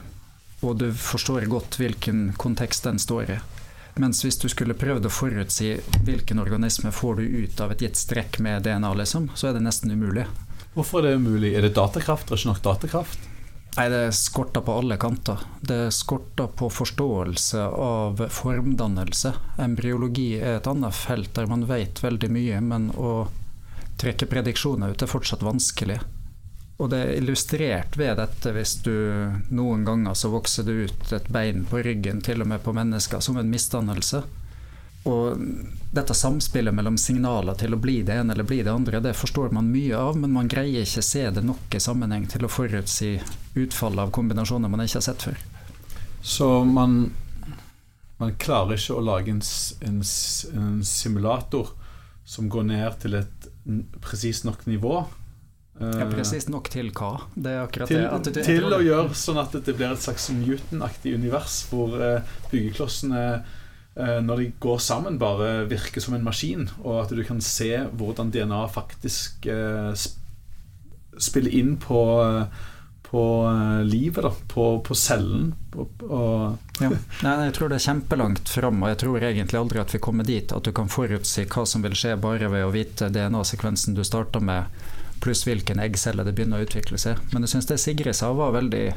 [0.65, 3.39] og du forstår godt hvilken kontekst den står i.
[4.01, 8.01] Mens hvis du skulle prøvd å forutsi hvilken organisme får du ut av et gitt
[8.01, 10.25] strekk med DNA, liksom, så er det nesten umulig.
[10.75, 11.53] Hvorfor er det umulig?
[11.55, 12.27] Er det datakraft?
[12.27, 13.31] Er det ikke nok datakraft?
[13.75, 15.41] Nei, det skorter på alle kanter.
[15.61, 19.33] Det skorter på forståelse av formdannelse.
[19.63, 23.27] Embryologi er et annet felt der man vet veldig mye, men å
[24.01, 26.01] trekke prediksjoner ut er fortsatt vanskelig.
[26.83, 28.95] Og det er illustrert ved dette hvis du
[29.55, 33.23] noen ganger så vokser det ut et bein på ryggen, til og med på mennesker,
[33.23, 34.25] som en misdannelse.
[35.05, 35.39] Og
[35.95, 39.53] dette samspillet mellom signaler til å bli det ene eller bli det andre, det forstår
[39.55, 43.19] man mye av, men man greier ikke se det nok i sammenheng til å forutsi
[43.55, 45.39] utfallet av kombinasjoner man ikke har sett før.
[46.25, 47.13] Så man,
[48.17, 49.43] man klarer ikke å lage en,
[49.85, 50.01] en,
[50.57, 51.75] en simulator
[52.25, 53.34] som går ned til et
[54.05, 55.05] presist nok nivå?
[55.75, 57.25] Ja, Presist nok til hva?
[57.35, 58.33] Det er akkurat til, det.
[58.37, 63.23] Du, til å gjøre sånn at det blir et slags Newton-aktig univers hvor uh, byggeklossene
[63.41, 67.73] uh, når de går sammen, bare virker som en maskin, og at du kan se
[67.91, 69.51] hvordan DNA faktisk
[71.15, 72.01] spiller inn på,
[73.15, 73.25] på
[73.85, 75.55] livet, da, på, på cellen.
[76.81, 76.89] ja.
[77.23, 80.27] Nei, jeg tror det er kjempelangt fram, og jeg tror egentlig aldri at vi kommer
[80.27, 84.03] dit at du kan forutsi hva som vil skje bare ved å vite DNA-sekvensen du
[84.03, 84.67] starta med,
[85.23, 87.23] pluss hvilken eggcelle det begynner å utvikle seg.
[87.31, 88.89] Men jeg syns det Sigrid sa var veldig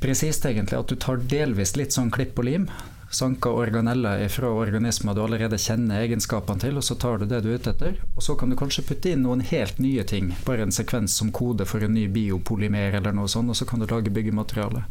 [0.00, 0.80] presist, egentlig.
[0.80, 2.66] At du tar delvis litt sånn klipp og lim.
[3.10, 7.48] Sanka organeller fra organismer du allerede kjenner egenskapene til, og så tar du det du
[7.50, 7.96] er ute etter.
[8.14, 11.32] Og så kan du kanskje putte inn noen helt nye ting, bare en sekvens som
[11.34, 14.84] kode for en ny biopolymer eller noe sånt, og så kan du lage byggemateriale.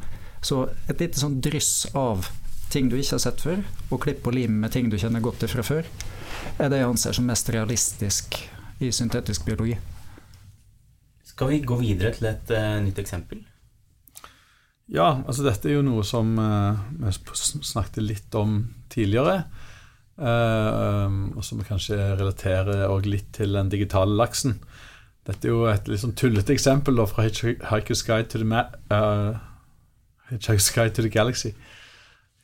[0.43, 2.27] Så et lite sånn dryss av
[2.69, 5.39] ting du ikke har sett før, og klipp og lim med ting du kjenner godt
[5.45, 5.87] til fra før,
[6.59, 8.35] er det jeg anser som mest realistisk
[8.83, 9.77] i syntetisk biologi.
[11.23, 13.45] Skal vi gå videre til et uh, nytt eksempel?
[14.89, 19.43] Ja, altså dette er jo noe som uh, vi snakket litt om tidligere.
[20.19, 24.57] Uh, um, og som kanskje relaterer litt til den digitale laksen.
[25.29, 28.63] Dette er jo et litt sånn tullete eksempel da, fra Hitchhiker's Guide to the,
[30.31, 31.53] Hitchhiker's Guide to the Galaxy.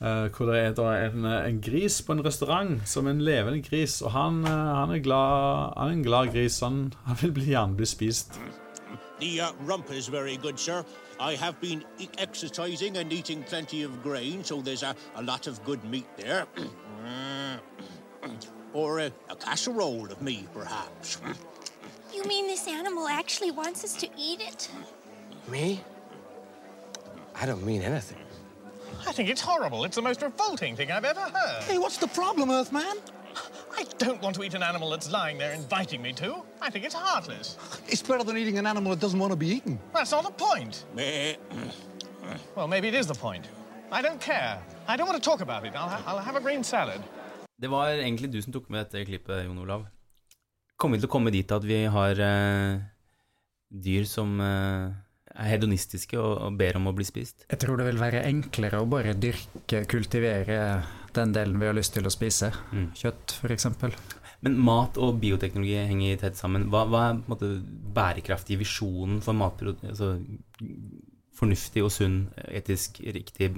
[0.04, 3.64] Uh, hvor det er da en, en, gris på en restaurant, som er en levende
[3.66, 4.02] gris.
[4.06, 6.60] Og han, uh, han, er, glad, han er en glad gris.
[6.62, 8.38] Han, han vil gjerne bli spist.
[9.20, 10.84] The uh, rump is very good, sir.
[11.20, 15.48] I have been e exercising and eating plenty of grain, so there's a, a lot
[15.48, 16.46] of good meat there.
[18.74, 21.20] or a, a casserole of me, perhaps.
[22.14, 24.70] You mean this animal actually wants us to eat it?
[25.48, 25.82] Me?
[27.34, 28.18] I don't mean anything.
[29.08, 29.86] I think it's horrible.
[29.86, 31.64] It's the most revolting thing I've ever heard.
[31.64, 32.98] Hey, what's the problem, Earthman?
[33.78, 36.30] I don't want to eat an animal that's lying there inviting me to.
[36.62, 37.58] I think it's heartless.
[37.88, 39.80] It's better than eating an animal that doesn't want to be eaten.
[39.94, 40.86] That's not the point.
[42.56, 43.46] well, maybe it is the point.
[43.92, 44.60] I don't care.
[44.88, 45.74] I don't want to talk about it.
[45.76, 47.02] I'll, ha I'll have a green salad.
[47.58, 49.86] Det var egentlig du som tok med dette klippet, Jon Olav.
[50.76, 52.82] Kommer vi til å komme dit at vi har eh,
[53.72, 54.92] dyr som eh,
[55.36, 57.46] er hedonistiske og, og, ber om å bli spist?
[57.48, 60.60] Jeg tror det vil være enklere å bare dyrke, kultivere
[61.18, 62.52] den delen vi har lyst til å spise.
[62.72, 62.92] Mm.
[62.98, 63.68] Kjøtt, f.eks.
[64.46, 66.68] Men mat og bioteknologi henger tett sammen.
[66.74, 67.58] Hva, hva er på en
[67.96, 69.90] bærekraftig visjonen for matproduksjon?
[69.90, 70.12] Altså,
[71.36, 73.52] fornuftig og sunn, etisk riktig,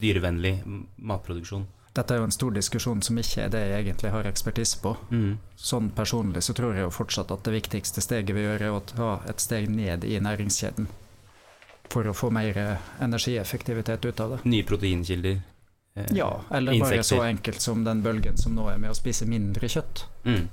[0.00, 0.58] dyrevennlig
[0.96, 1.68] matproduksjon?
[1.94, 4.96] Dette er jo en stor diskusjon som ikke er det jeg egentlig har ekspertise på.
[5.14, 5.36] Mm.
[5.54, 8.82] Sånn personlig så tror jeg jo fortsatt at det viktigste steget vi gjør, er å
[8.82, 10.90] ta et steg ned i næringskjeden.
[11.92, 12.58] For å få mer
[13.04, 14.42] energieffektivitet ut av det.
[14.48, 15.38] Nye proteinkilder?
[15.96, 16.96] Eh, ja, eller insekter.
[16.96, 20.06] bare så enkelt som den bølgen som nå er med å spise mindre kjøtt.
[20.26, 20.46] Mm.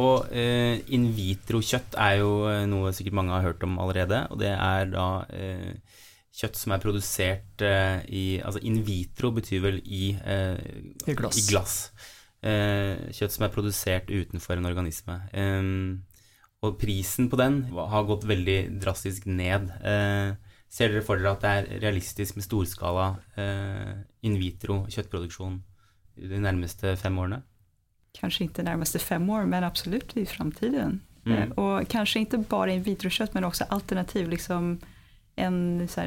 [0.00, 4.22] Og eh, in vitro-kjøtt er jo eh, noe sikkert mange har hørt om allerede.
[4.30, 5.72] Og det er da eh,
[6.40, 10.62] kjøtt som er produsert eh, i Altså in vitro betyr vel i, eh,
[11.10, 11.40] I glass.
[11.42, 11.74] I glass.
[12.40, 15.20] Eh, kjøtt som er produsert utenfor en organisme.
[16.60, 19.70] og prisen på den har gått veldig drastisk ned.
[20.70, 23.06] Ser dere for dere at det er realistisk med storskala
[24.22, 25.58] in vitro kjøttproduksjon
[26.20, 27.40] de nærmeste fem årene?
[28.14, 31.00] Kanskje ikke de nærmeste fem år, men absolutt i framtiden.
[31.26, 31.52] Mm.
[31.60, 34.28] Og kanskje ikke bare in vitro-kjøtt, men også alternativ.
[34.28, 34.78] liksom
[35.36, 36.04] en så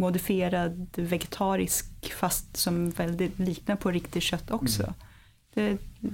[0.00, 4.88] modifierad vegetarisk fast som veldig likner på riktig kjøtt også.
[4.88, 5.09] Mm.
[5.54, 5.66] Det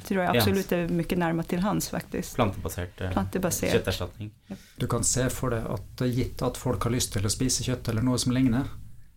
[0.06, 2.38] tror jeg absolutt er mye nærmere til hans, faktisk.
[2.38, 3.74] Plantebasert, eh, Plantebasert.
[3.74, 4.32] kjøtterstatning.
[4.80, 7.90] Du kan se for deg at gitt at folk har lyst til å spise kjøtt
[7.92, 8.70] eller noe som ligner,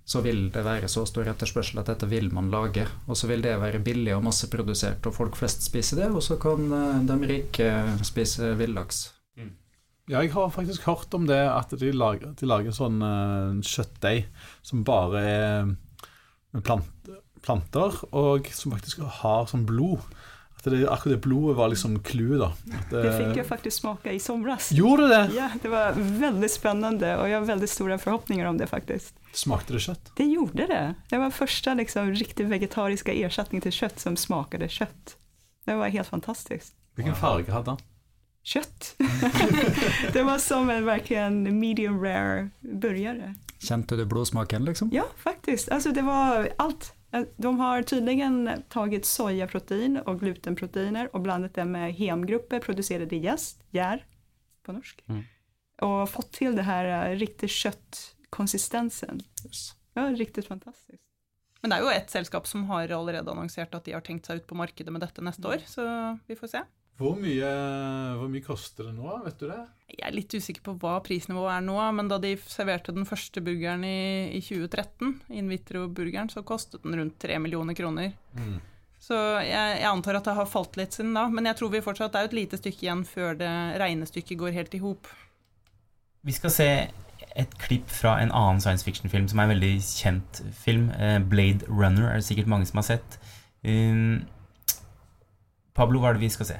[0.09, 2.87] så vil det være så stor etterspørsel at dette vil man lage.
[3.07, 6.39] Og så vil det være billig og masseprodusert, og folk flest spiser det, og så
[6.41, 7.71] kan eh, de rike
[8.03, 9.07] spise villaks.
[10.09, 14.25] Ja, jeg har faktisk hørt om det at de lager, de lager sånn uh, kjøttdeig
[14.65, 15.67] som bare er
[16.65, 17.11] plante plant,
[17.45, 20.03] planter, og som faktisk har sånn blod.
[20.59, 22.49] At det, akkurat det blodet var liksom clouet, da.
[22.75, 24.73] At, Det eh, fikk jeg faktisk smake i somras.
[24.75, 25.21] Gjorde du det?
[25.37, 29.15] Ja, det var veldig spennende, og jeg har veldig store forhåpninger om det, faktisk.
[29.31, 30.11] Smakte det kjøtt?
[30.17, 30.81] Det gjorde det.
[31.13, 35.15] Det var første liksom, riktig vegetariske erstatning til kjøtt som smakte kjøtt.
[35.69, 36.75] Det var helt fantastisk.
[36.99, 37.83] Hvilken farge hadde han?
[38.43, 38.95] Kjøtt!
[40.15, 43.35] det var som en virkelig medium rare burgare.
[43.63, 44.91] Kjente du blodsmaken, liksom?
[44.91, 45.71] Ja, faktisk.
[45.71, 46.93] Altså, det var allt.
[47.37, 53.63] De har tydligen tagit sojaprotein och glutenproteiner och blandat det med hemgrupper producerade i jäst,
[53.69, 54.05] gjær
[54.63, 55.03] på norsk.
[55.07, 55.23] Mm.
[55.81, 59.21] Och fått till det här riktig kjøttkonsistensen.
[59.45, 59.75] Yes.
[59.93, 61.03] Ja, riktigt fantastiskt.
[61.61, 64.39] Men det er jo ett selskap som har allerede annonsert at de har tenkt seg
[64.39, 65.83] ut på markedet med dette neste år, så
[66.27, 66.61] vi får se.
[66.99, 67.49] Hvor mye,
[68.19, 69.59] hvor mye koster det nå, vet du det?
[69.93, 73.39] Jeg er litt usikker på hva prisnivået er nå, men da de serverte den første
[73.43, 78.11] burgeren i, i 2013, Invitro-burgeren, så kostet den rundt 3 millioner kroner.
[78.35, 78.57] Mm.
[78.99, 81.83] Så jeg, jeg antar at det har falt litt siden da, men jeg tror vi
[81.85, 85.07] fortsatt er et lite stykke igjen før det regnestykket går helt i hop.
[86.27, 86.69] Vi skal se
[87.39, 90.89] et klipp fra en annen science fiction-film som er en veldig kjent film.
[90.99, 93.19] eh, Blade Runner er det sikkert mange som har sett.
[93.63, 94.27] Um,
[95.75, 96.59] Pablo, hva er det vi skal se?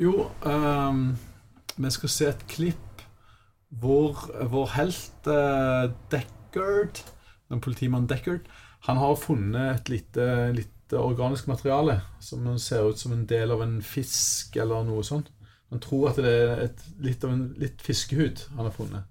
[0.00, 1.10] Jo, um,
[1.76, 3.02] vi skal se et klipp
[3.80, 7.02] hvor vår helt uh, Deckard,
[7.52, 8.48] den politimannen Deckard,
[8.88, 10.24] han har funnet et lite,
[10.56, 15.28] lite organisk materiale som ser ut som en del av en fisk eller noe sånt.
[15.70, 19.06] Han tror at det er et, litt av en litt fiskehud han har funnet.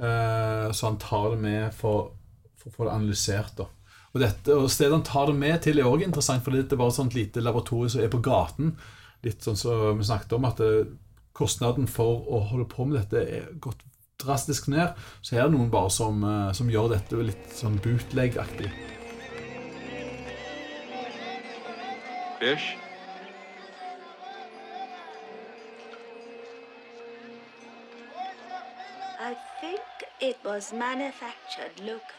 [0.00, 2.12] Uh, så han tar det med for,
[2.60, 3.56] å få det analysert.
[3.56, 3.70] da.
[4.12, 6.76] Og, dette, og Stedet han tar det med til, er også interessant, for det er
[6.76, 8.76] bare et sånt lite laboratorium som er på gaten.
[9.26, 10.72] Litt sånn som vi snakket om, at det,
[11.36, 13.84] kostnaden for å holde på med dette er gått
[14.20, 14.96] drastisk ned.
[15.22, 18.70] Så her er det noen bare som, eh, som gjør dette litt sånn bootleg-aktig.
[22.40, 22.76] Fish?
[29.20, 29.80] I think
[30.20, 32.16] it was manufactured locally.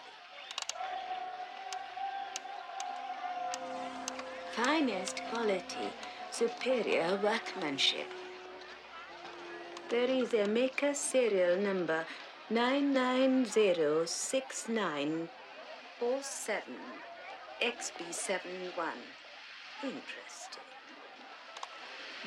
[4.53, 5.89] Finest quality,
[6.31, 8.07] superior workmanship.
[9.89, 12.05] There is a maker serial number
[12.49, 15.27] 9906947
[17.61, 18.95] XB71.
[19.83, 20.63] Interesting.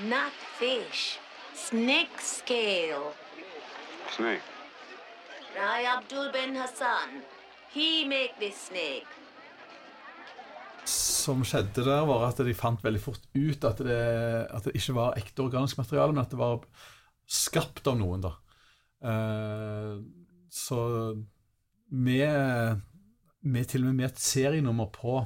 [0.07, 1.19] Not fish,
[1.55, 3.15] snake scale.
[4.15, 4.43] Snake.
[5.57, 7.23] Rai Abdul Ben Hassan.
[7.71, 9.07] He make this snake.
[10.89, 14.01] Som skjedde der, var at de fant veldig fort ut at det,
[14.53, 16.65] at det ikke var ekte organisk materiale, men at det var
[17.25, 18.25] skapt av noen.
[18.25, 18.35] da.
[19.05, 20.01] Uh,
[20.53, 20.79] så
[21.91, 22.83] med,
[23.45, 25.19] med til og med med et serienummer på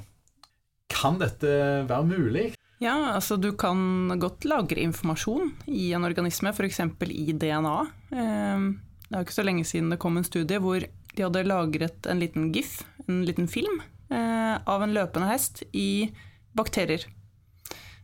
[0.91, 1.51] Kan dette
[1.87, 2.47] være mulig?
[2.83, 6.81] Ja, altså du kan godt lagre informasjon i en organisme, f.eks.
[7.11, 7.79] i DNA.
[8.15, 11.47] Uh, Det er jo ikke så lenge siden det kom en studie hvor de hadde
[11.49, 16.11] lagret en liten GIF, en liten film, eh, av en løpende hest i
[16.57, 17.05] bakterier.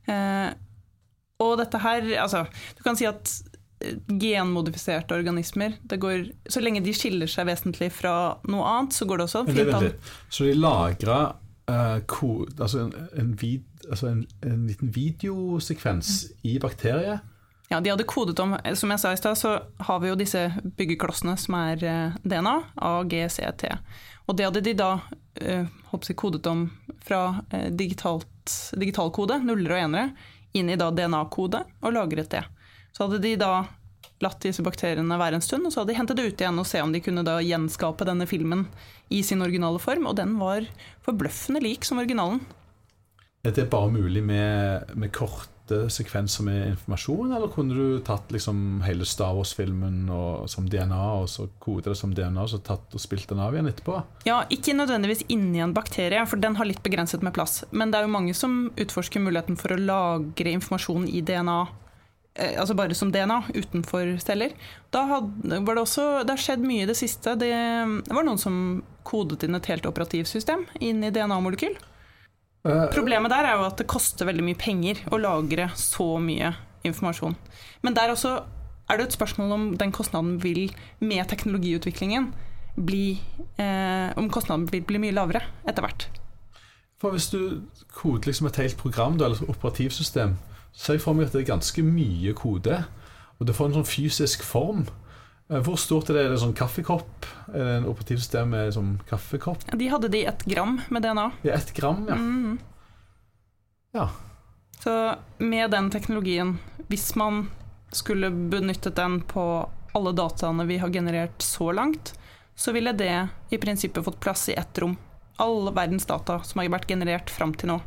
[0.06, 0.52] Eh,
[1.40, 2.44] Og dette her, altså
[2.76, 3.30] Du kan si at
[3.80, 9.08] eh, genmodifiserte organismer det går, Så lenge de skiller seg vesentlig fra noe annet, så
[9.08, 9.88] går det også fint an.
[10.28, 11.20] Så de lagra
[12.60, 17.22] altså en, en, vid, altså en, en liten videosekvens i bakterier?
[17.68, 20.46] Ja, de hadde kodet om Som jeg sa i stad, så har vi jo disse
[20.77, 23.70] byggeklossene som er eh, DNA, A, G, C, T.
[24.29, 24.90] Og det hadde de da
[25.41, 26.66] eh, jeg, kodet om
[27.05, 28.30] fra eh, digitalt,
[29.12, 30.11] kode, nuller og enere,
[30.55, 32.45] inn i DNA-kode, og lagret det.
[32.95, 33.64] Så hadde de da
[34.22, 36.68] latt disse bakteriene være en stund, og så hadde de hentet det ut igjen og
[36.68, 38.68] se om de kunne da gjenskape denne filmen
[39.12, 40.68] i sin originale form, og den var
[41.05, 42.41] forbløffende lik som originalen.
[43.45, 45.12] Er det bare mulig med, med
[45.64, 50.08] korte sekvenser med informasjon, eller kunne du tatt liksom hele Star Wars-filmen
[50.46, 53.54] som DNA, og så kodet det som DNA, og så tatt og spilt den av
[53.54, 54.02] igjen etterpå?
[54.24, 57.64] Ja, ikke nødvendigvis inni en bakterie, for den har litt begrenset med plass.
[57.70, 61.66] Men det er jo mange som utforsker muligheten for å lagre informasjon i DNA,
[62.34, 64.52] eh, altså bare som DNA, utenfor celler.
[64.90, 67.38] Da hadde, var det også Det har skjedd mye i det siste.
[67.40, 67.50] Det,
[68.04, 71.76] det var noen som kodet inn et helt operativsystem inn i DNA-molekyl.
[72.64, 76.54] Eh, Problemet der er jo at det koster veldig mye penger å lagre så mye
[76.84, 77.36] informasjon.
[77.84, 78.38] Men der også
[78.88, 80.68] er det et spørsmål om den kostnaden vil,
[81.00, 82.32] med teknologiutviklingen,
[82.74, 83.20] bli
[83.60, 86.08] eh, Om kostnaden vil bli mye lavere etter hvert.
[86.98, 87.62] For hvis du
[87.94, 90.34] koder liksom et helt program, eller et operativsystem,
[90.72, 92.80] så ser jeg for meg at det er ganske mye kode,
[93.38, 94.86] og det får en sånn fysisk form.
[95.49, 96.24] Eh, Hvor stort er det?
[96.26, 97.26] Er det sånn kaffekopp?
[97.53, 99.66] Er det en operativsystem med sånn kaffekopp?
[99.72, 101.30] De hadde det i ett gram med DNA.
[101.45, 102.16] I ett gram, ja.
[102.16, 102.59] Mm.
[103.95, 104.09] Ja.
[104.80, 104.95] Så
[105.38, 107.49] med den teknologien, hvis man
[107.95, 109.45] skulle benyttet den på
[109.95, 112.16] alle dataene vi har generert så langt,
[112.57, 114.97] så ville det i prinsippet fått plass i ett rom.
[115.36, 117.80] All verdens data som har vært generert fram til nå.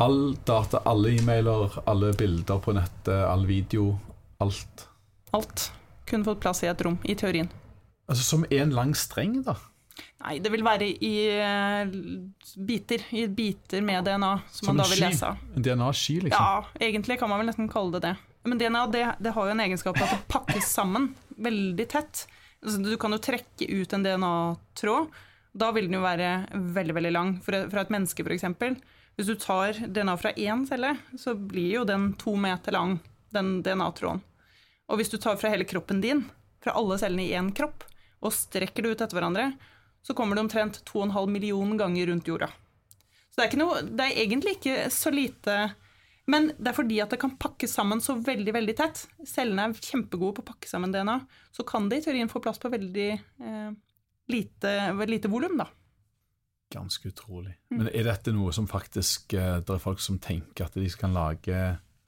[0.00, 3.98] All data, alle e-mailer, alle bilder på nettet, all video,
[4.40, 4.88] alt.
[5.36, 5.70] Alt
[6.08, 7.50] kunne fått plass i et rom, i teorien.
[8.10, 9.56] Altså som en lang streng, da.
[10.20, 11.92] Nei, det vil være i eh,
[12.68, 15.40] biter, i biter med DNA, som, Som man da vil lese av.
[15.56, 16.44] En DNA-sky, liksom.
[16.44, 18.14] Ja, egentlig kan man vel nesten kalle det det.
[18.44, 22.24] Men DNA det, det har jo en egenskap at det pakkes sammen veldig tett.
[22.60, 25.20] Altså, du kan jo trekke ut en DNA-tråd.
[25.60, 26.32] Da vil den jo være
[26.78, 27.36] veldig veldig lang.
[27.44, 28.46] For, fra et menneske, f.eks.
[29.18, 32.98] Hvis du tar DNA fra én celle, så blir jo den to meter lang,
[33.34, 34.22] den DNA-tråden.
[34.90, 36.24] Og hvis du tar fra hele kroppen din,
[36.60, 37.86] fra alle cellene i én kropp,
[38.20, 39.52] og strekker det ut etter hverandre,
[40.02, 42.50] så kommer det omtrent 2,5 million ganger rundt jorda.
[43.30, 45.54] Så det er, noe, det er egentlig ikke så lite
[46.30, 49.00] Men det er fordi at det kan pakkes sammen så veldig veldig tett.
[49.26, 51.16] Cellene er kjempegode på å pakke sammen DNA.
[51.54, 53.70] Så kan det i teorien få plass på veldig eh,
[54.30, 54.74] lite,
[55.10, 55.66] lite volum, da.
[56.70, 57.56] Ganske utrolig.
[57.72, 57.80] Mm.
[57.80, 61.16] Men er dette noe som faktisk eh, Det er folk som tenker at de kan
[61.16, 61.56] lage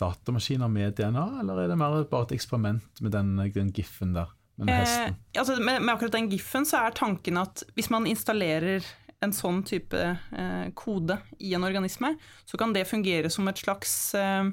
[0.01, 4.33] datamaskiner med DNA, eller er det mer bare et eksperiment med den, den giffen der?
[4.57, 8.85] Med Eh, altså med, med akkurat den giffen så er tanken at hvis man installerer
[9.23, 13.95] en sånn type eh, kode i en organisme, så kan det fungere som et slags
[14.19, 14.51] eh,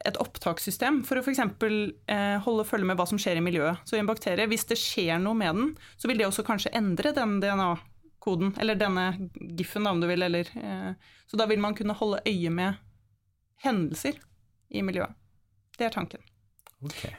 [0.00, 1.42] et opptakssystem for å f.eks.
[1.42, 3.82] Eh, holde følge med hva som skjer i miljøet.
[3.84, 6.72] Så i en bakterie, hvis det skjer noe med den, så vil det også kanskje
[6.78, 9.06] endre den DNA-koden, eller denne
[9.58, 10.92] giffen, da, om du vil, eller eh,
[11.28, 12.80] Så da vil man kunne holde øye med
[13.62, 14.18] hendelser
[14.72, 15.14] i miljøet.
[15.78, 16.22] Det er tanken.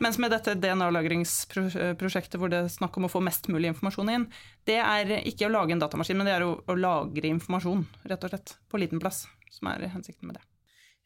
[0.04, 4.26] Mens med dette DNA-lagringsprosjektet hvor det er snakk om å få mest mulig informasjon inn,
[4.68, 8.26] det er ikke å lage en datamaskin, men det er å, å lagre informasjon, rett
[8.28, 9.24] og slett, på liten plass,
[9.54, 10.44] som er hensikten med det.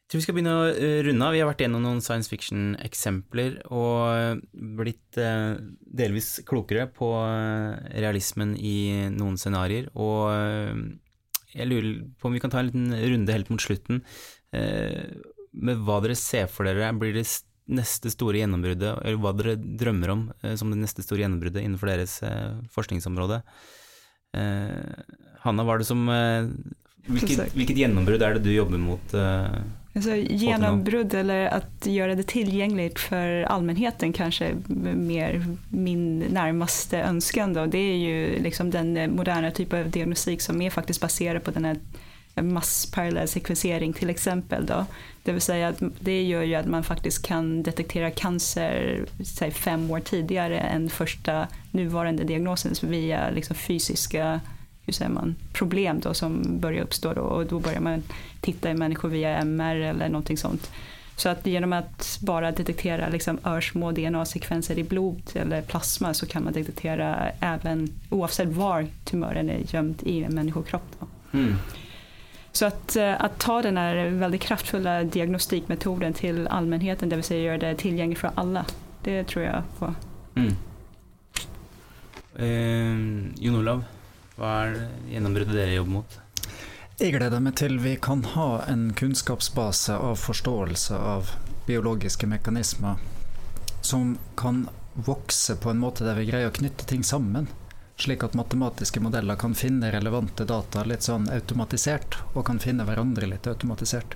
[0.08, 1.34] Jeg tror vi skal begynne å eh, runde av.
[1.36, 4.40] Vi har vært gjennom noen science fiction-eksempler og
[4.78, 5.58] blitt eh,
[6.00, 9.90] delvis klokere på eh, realismen i noen scenarioer.
[10.00, 10.32] Og
[11.52, 14.00] jeg lurer på om vi kan ta en liten runde helt mot slutten
[15.58, 17.26] med hva dere ser for dere blir det
[17.68, 21.92] neste store gjennombruddet, eller hva dere drømmer om eh, som det neste store gjennombruddet innenfor
[21.92, 23.42] deres eh, forskningsområde.
[24.36, 24.70] Eh,
[25.44, 26.06] Hanna, hva er det som
[27.08, 29.14] hvilket, hvilket gjennombrudd er det du jobber mot?
[29.94, 34.54] Alltså, genombrott eller att göra det tillgängligt för allmänheten kanske
[34.94, 37.54] mer min närmaste önskan.
[37.54, 37.66] Då.
[37.66, 41.50] Det är ju liksom den moderne moderna typen av diagnostik som är faktiskt baserad på
[41.50, 41.76] den här
[42.42, 44.66] massparallell sekvensering till exempel.
[44.66, 44.86] Då.
[45.22, 49.90] Det vill säga att det gör ju att man faktiskt kan detektera cancer säg, fem
[49.90, 54.40] år tidigare än första nuvarande diagnosen via liksom, fysiska
[54.88, 58.02] hur säger man, problem då som börjar uppstå då, och då börjar man
[58.40, 60.70] titta i människor via MR eller någonting sånt.
[61.16, 66.44] Så att genom att bara detektera liksom örsmå DNA-sekvenser i blod eller plasma så kan
[66.44, 70.96] man detektera även oavsett var tumören är gömd i en människokropp.
[71.32, 71.54] Mm.
[72.52, 77.42] Så att, eh, att ta den här väldigt kraftfulla diagnostikmetoden till allmänheten, det vill säga
[77.42, 78.64] göra det tillgängligt för alla,
[79.02, 79.94] det tror jag på.
[80.34, 80.54] Mm.
[82.36, 83.84] Eh, Jon Olav,
[84.38, 84.76] hva er
[85.10, 86.18] gjennombruddet dere jobber mot?
[86.98, 91.30] Jeg gleder meg til vi kan ha en kunnskapsbase av forståelse av
[91.66, 92.98] biologiske mekanismer
[93.86, 97.46] som kan vokse på en måte der vi greier å knytte ting sammen.
[97.98, 103.26] Slik at matematiske modeller kan finne relevante data litt sånn automatisert, og kan finne hverandre
[103.26, 104.14] litt automatisert.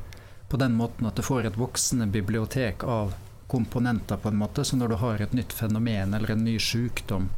[0.49, 3.17] På den måten at du får et voksende bibliotek av
[3.51, 4.65] komponenter, på en måte.
[4.65, 7.29] Så når du har et nytt fenomen eller en ny sykdom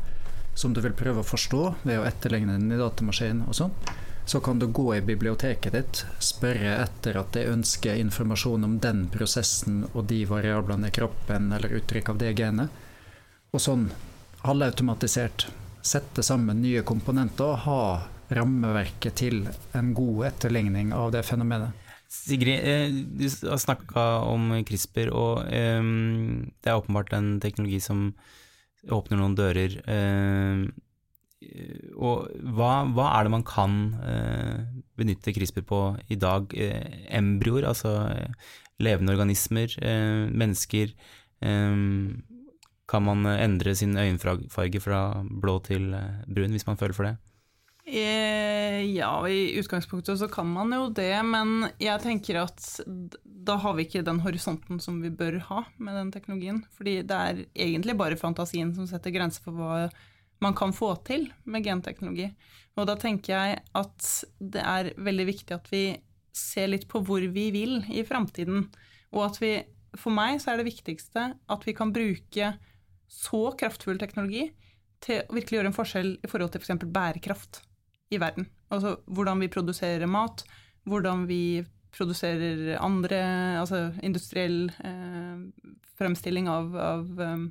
[0.55, 3.73] som du vil prøve å forstå ved å etterligne den i datamaskinen og sånn,
[4.27, 9.07] så kan du gå i biblioteket ditt, spørre etter at jeg ønsker informasjon om den
[9.13, 12.81] prosessen og de variablene i kroppen eller uttrykk av det genet.
[13.53, 13.91] Og sånn
[14.45, 15.49] halvautomatisert
[15.85, 17.81] sette sammen nye komponenter og ha
[18.35, 19.43] rammeverket til
[19.77, 21.75] en god etterligning av det fenomenet.
[22.15, 25.83] Sigrid, eh, du har snakka om CRISPR, og eh,
[26.63, 28.13] det er åpenbart en teknologi som
[28.93, 29.79] åpner noen dører.
[29.85, 30.65] Eh,
[32.01, 33.75] og hva, hva er det man kan
[34.97, 36.55] benytte CRISPR på i dag?
[37.13, 37.93] Embryoer, altså
[38.81, 39.75] levende organismer,
[40.33, 40.95] mennesker.
[41.45, 41.77] Eh,
[42.91, 47.17] kan man endre sin øyenfarge fra blå til eh, brun hvis man føler for det?
[47.85, 52.65] Eh, ja, i utgangspunktet så kan man jo det, men jeg tenker at
[53.25, 56.63] da har vi ikke den horisonten som vi bør ha med den teknologien.
[56.77, 59.89] Fordi det er egentlig bare fantasien som setter grenser for hva
[60.45, 62.31] man kan få til med genteknologi.
[62.77, 64.09] Og da tenker jeg at
[64.41, 65.85] det er veldig viktig at vi
[66.35, 68.67] ser litt på hvor vi vil i framtiden.
[69.15, 69.59] Og at vi,
[69.95, 72.55] for meg så er det viktigste at vi kan bruke
[73.11, 74.49] så kraftfull teknologi
[75.05, 76.87] til å virkelig gjøre en forskjell i forhold til f.eks.
[76.95, 77.63] bærekraft
[78.15, 78.49] i verden.
[78.73, 80.45] Altså hvordan vi produserer mat,
[80.89, 83.21] hvordan vi produserer andre
[83.61, 87.45] Altså industriell eh, fremstilling av, av um,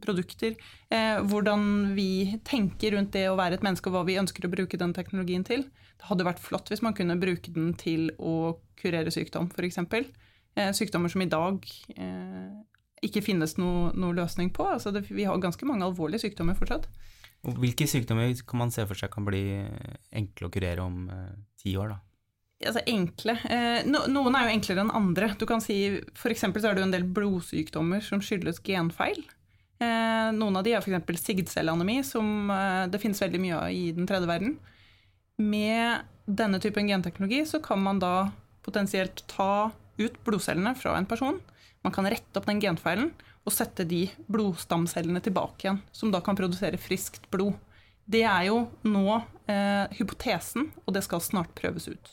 [0.00, 0.56] produkter.
[0.88, 4.52] Eh, hvordan vi tenker rundt det å være et menneske, og hva vi ønsker å
[4.52, 5.66] bruke den teknologien til.
[6.00, 9.82] Det hadde vært flott hvis man kunne bruke den til å kurere sykdom, f.eks.
[10.56, 12.56] Eh, sykdommer som i dag eh,
[13.02, 14.66] ikke finnes noe, noe løsning på.
[14.76, 16.86] Altså det, vi har ganske mange alvorlige sykdommer fortsatt.
[17.42, 19.42] Og Hvilke sykdommer kan man se for seg kan bli
[20.14, 21.28] enkle å kurere om eh,
[21.58, 22.00] ti år, da?
[22.62, 23.32] altså enkle.
[23.50, 25.32] Eh, no, noen er jo enklere enn andre.
[25.34, 25.98] Du kan si,
[26.30, 29.18] eksempel så er det jo en del blodsykdommer som skyldes genfeil.
[29.82, 31.24] Eh, noen av de er f.eks.
[31.24, 32.52] sigdcelleanemi, som
[32.86, 34.54] det finnes veldig mye av i den tredje verden.
[35.42, 38.30] Med denne typen genteknologi så kan man da
[38.62, 41.42] potensielt ta ut blodcellene fra en person.
[41.82, 43.10] Man kan rette opp den genfeilen
[43.42, 47.56] og sette de blodstamcellene tilbake igjen, som da kan produsere friskt blod.
[48.04, 49.06] Det er jo nå
[49.50, 52.12] eh, hypotesen, og det skal snart prøves ut.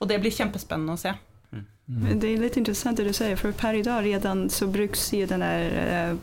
[0.00, 1.12] Og det blir kjempespennende å se.
[1.52, 2.20] Mm.
[2.20, 5.44] Det er litt interessant det du sier, for per idag redan så brukes jo den
[5.44, 6.14] der eh,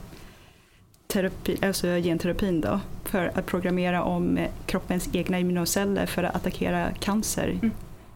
[1.13, 2.79] terapi, altså genterapien da,
[3.09, 4.33] for å programmere om
[4.69, 7.05] kroppens egne immunoceller å attakkere kreft.
[7.05, 7.55] cancer.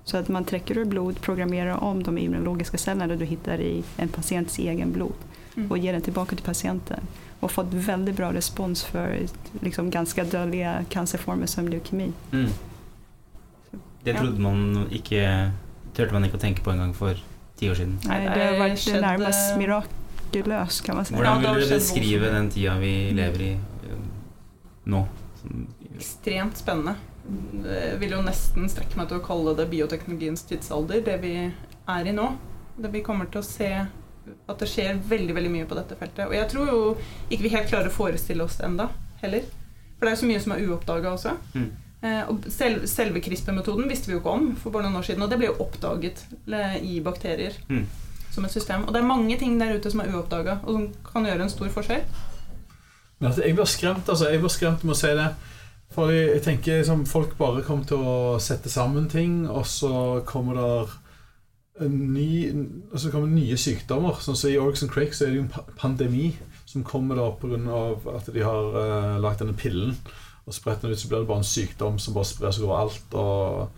[0.05, 4.09] Så att man trekker ut blod, programmerer om de immunologiske cellene du hittar i en
[4.09, 5.13] pasients egen blod
[5.55, 5.71] Mm.
[5.71, 7.07] gir ger den tilbake til pasienten.
[7.41, 9.17] Og fått veldig bra respons for
[9.61, 12.11] liksom, ganske dødelige cancerformer som leukemi.
[12.31, 12.49] Mm.
[14.03, 15.51] Det trodde man ikke
[15.93, 17.19] Turte man ikke å tenke på engang for
[17.59, 17.99] ti år siden.
[18.09, 21.13] Nei, det har det nærmest mirakuløst, kan man si.
[21.13, 23.99] Hvordan vil du beskrive den tida vi lever i eh,
[24.89, 25.03] nå?
[25.93, 26.95] Ekstremt spennende.
[27.63, 32.09] Jeg vil jo nesten strekke meg til å kalle det bioteknologiens tidsalder, det vi er
[32.09, 32.25] i nå.
[32.75, 33.69] Det vi kommer til å se
[34.49, 36.25] at det skjer veldig veldig mye på dette feltet.
[36.29, 36.81] Og jeg tror jo
[37.29, 38.89] ikke vi helt klarer å forestille oss det enda
[39.21, 39.47] heller.
[39.97, 41.33] For det er jo så mye som er uoppdaga også.
[41.55, 41.69] Mm.
[42.03, 45.23] Eh, og selv, selve CRISPR-metoden visste vi jo ikke om for bare noen år siden,
[45.23, 47.85] og det ble jo oppdaget eh, i bakterier Mm.
[48.33, 48.83] som et system.
[48.87, 51.53] Og det er mange ting der ute som er uoppdaga, og som kan gjøre en
[51.53, 52.03] stor forskjell.
[53.23, 54.27] Jeg blir skremt, altså.
[54.31, 55.29] Jeg blir skremt med å si det.
[55.93, 60.57] For jeg, tenker liksom, folk bare kommer til å sette sammen ting, og så kommer
[61.81, 62.29] en ny,
[62.91, 64.17] og så kommer nye sykdommer.
[64.21, 66.31] Sånn som I Orgson Crake så er det jo en pandemi
[66.69, 67.57] som kommer da pga.
[68.15, 69.95] at de har uh, lagd denne pillen.
[70.43, 72.81] Og spredt den ut, så blir det bare en sykdom som bare sprer seg over
[72.81, 73.13] alt.
[73.13, 73.69] Og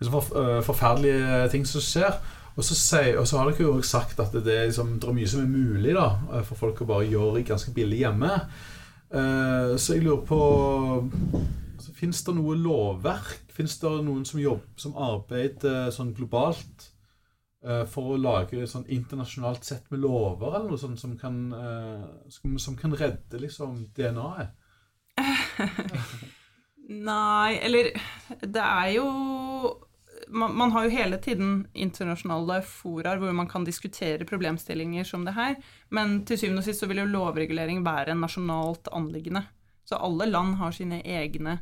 [0.00, 2.20] liksom for, uh, forferdelige ting som skjer.
[2.52, 5.16] Og så, sier, og så har dere jo sagt at det er, liksom, det er
[5.16, 8.28] mye som er mulig da, eh, for folk å bare gjøre ganske billig hjemme.
[9.12, 10.40] Uh, så jeg lurer på
[11.82, 13.52] så Fins det noe lovverk?
[13.52, 16.88] Fins det noen som jobber, som arbeider sånn globalt
[17.66, 21.38] uh, for å lage et sånn internasjonalt sett med lover, eller noe sånt som kan,
[21.52, 24.58] uh, som, som kan redde liksom DNA-et?
[26.92, 27.92] Nei, eller
[28.40, 29.06] det er jo
[30.32, 35.34] man, man har jo hele tiden internasjonale foraer hvor man kan diskutere problemstillinger som det
[35.36, 35.56] her,
[35.90, 39.44] men til syvende og sist så vil jo lovregulering være en nasjonalt anliggende.
[39.88, 41.58] Så alle land har sine egne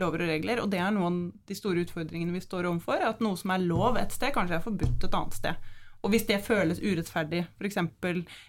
[0.00, 3.20] lover og regler, og det er noen av de store utfordringene vi står overfor, at
[3.24, 5.72] noe som er lov et sted, kanskje er forbudt et annet sted.
[6.02, 7.78] Og hvis det føles urettferdig, f.eks.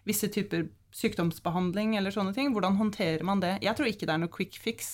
[0.08, 3.58] visse typer sykdomsbehandling eller sånne ting, hvordan håndterer man det?
[3.66, 4.94] Jeg tror ikke det er noe quick fix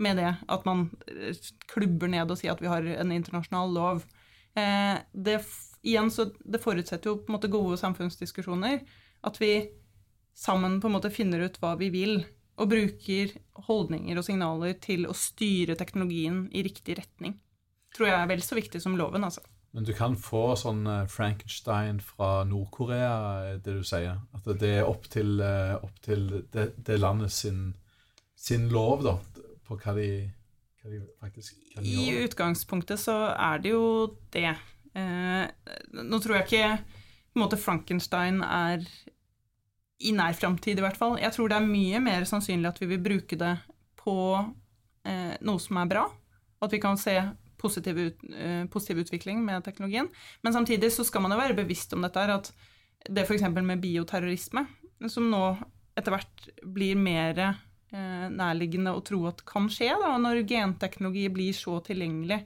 [0.00, 1.36] med det at man eh,
[1.70, 4.04] klubber ned og sier at vi har en internasjonal lov.
[4.58, 5.38] Eh, det,
[5.86, 8.82] igjen, så det forutsetter jo på en måte gode samfunnsdiskusjoner.
[9.24, 9.52] At vi
[10.34, 12.24] sammen på en måte finner ut hva vi vil,
[12.54, 13.32] og bruker
[13.66, 17.38] holdninger og signaler til å styre teknologien i riktig retning.
[17.94, 19.42] Tror jeg er vel så viktig som loven, altså.
[19.74, 24.20] Men du kan få sånn eh, Frankenstein fra Nord-Korea, det du sier.
[24.36, 27.72] At det er opp til, eh, opp til det, det landet sin,
[28.38, 29.16] sin lov, da,
[29.66, 30.08] på hva de,
[30.78, 32.04] hva de faktisk kan gjøre.
[32.06, 33.88] I utgangspunktet så er det jo
[34.34, 34.52] det.
[34.94, 35.42] Eh,
[36.06, 38.86] nå tror jeg ikke på en måte Frankenstein er
[40.04, 41.16] i nær framtid, i hvert fall.
[41.22, 43.54] Jeg tror det er mye mer sannsynlig at vi vil bruke det
[44.00, 47.16] på eh, noe som er bra, og at vi kan se
[47.64, 50.10] positiv, ut, eh, positiv utvikling med teknologien.
[50.42, 52.52] Men samtidig så skal man jo være bevisst om dette her, at
[53.08, 53.46] det f.eks.
[53.56, 54.66] med bioterrorisme,
[55.08, 55.44] som nå
[55.96, 61.56] etter hvert blir mer eh, nærliggende å tro at kan skje, da, når genteknologi blir
[61.56, 62.42] så tilgjengelig.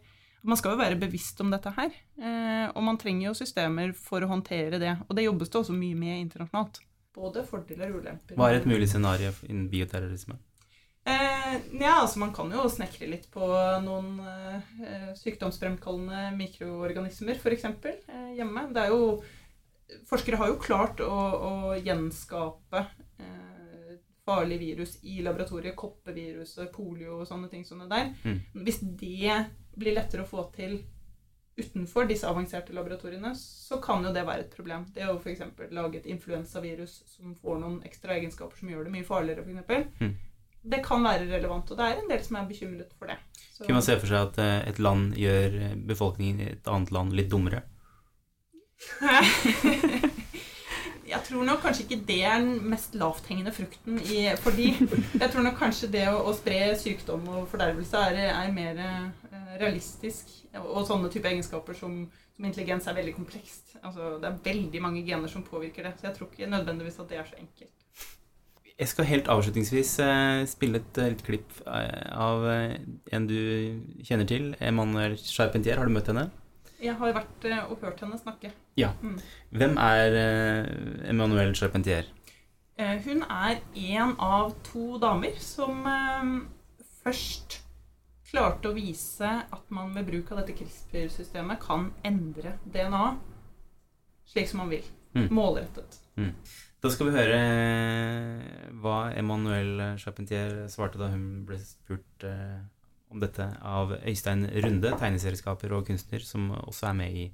[0.49, 4.23] Man skal jo være bevisst om dette her, eh, og man trenger jo systemer for
[4.23, 4.95] å håndtere det.
[5.09, 6.83] Og det jobbes det også mye med internasjonalt.
[7.19, 8.39] Både fordeler og ulemper.
[8.39, 10.39] Hva er et mulig scenario innen bioterrorisme?
[11.09, 13.47] Eh, ja, altså Man kan jo snekre litt på
[13.85, 17.65] noen eh, sykdomsfremkallende mikroorganismer, f.eks.
[17.65, 18.67] Eh, hjemme.
[18.75, 19.19] Det er jo,
[20.11, 21.15] forskere har jo klart å,
[21.49, 22.85] å gjenskape
[23.25, 23.97] eh,
[24.29, 25.79] farlige virus i laboratoriet.
[25.79, 28.13] Koppeviruset, polio og sånne ting som det der.
[28.29, 28.63] Mm.
[28.67, 29.41] Hvis det
[29.79, 30.81] blir lettere å få til
[31.59, 34.87] utenfor disse avanserte laboratoriene, så kan jo det være et problem.
[34.95, 35.43] Det å f.eks.
[35.75, 39.89] lage et influensavirus som får noen ekstra egenskaper som gjør det mye farligere, f.eks.
[40.01, 40.15] Mm.
[40.69, 43.19] Det kan være relevant, og det er en del som er bekymret for det.
[43.55, 46.67] Så- Kunne man se for seg at eh, et land gjør eh, befolkningen i et
[46.71, 47.63] annet land litt dummere?
[51.09, 54.67] Jeg tror nok kanskje ikke det er den mest lavthengende frukten i, for de.
[55.23, 58.83] Jeg tror nok kanskje det å, å spre sykdom og fordervelse er, er mer
[59.57, 60.31] realistisk.
[60.61, 62.01] Og sånne type egenskaper som,
[62.37, 63.77] som intelligens er veldig komplekst.
[63.83, 65.97] Altså, det er veldig mange gener som påvirker det.
[65.99, 67.75] Så jeg tror ikke nødvendigvis at det er så enkelt.
[68.79, 73.41] Jeg skal helt avslutningsvis eh, spille et eh, litt klipp eh, av en du
[74.07, 75.81] kjenner til, Emanuel Charpentier.
[75.81, 76.29] Har du møtt henne?
[76.79, 78.53] Jeg har vært og hørt henne snakke.
[78.79, 78.93] Ja.
[79.03, 79.17] Mm.
[79.51, 80.19] Hvem er
[81.11, 82.07] Emanuel Charpentier?
[82.79, 85.83] Hun er en av to damer som
[87.03, 87.59] først
[88.29, 93.05] klarte å vise at man ved bruk av dette CRISPR-systemet kan endre DNA
[94.29, 94.85] slik som man vil.
[95.17, 95.29] Mm.
[95.33, 96.01] Målrettet.
[96.21, 96.35] Mm.
[96.79, 102.59] Da skal vi høre eh, hva Emmanuel Charpentier svarte da hun ble spurt eh,
[103.09, 107.31] om dette av Øystein Runde, tegneserieskaper og kunstner, som også er med i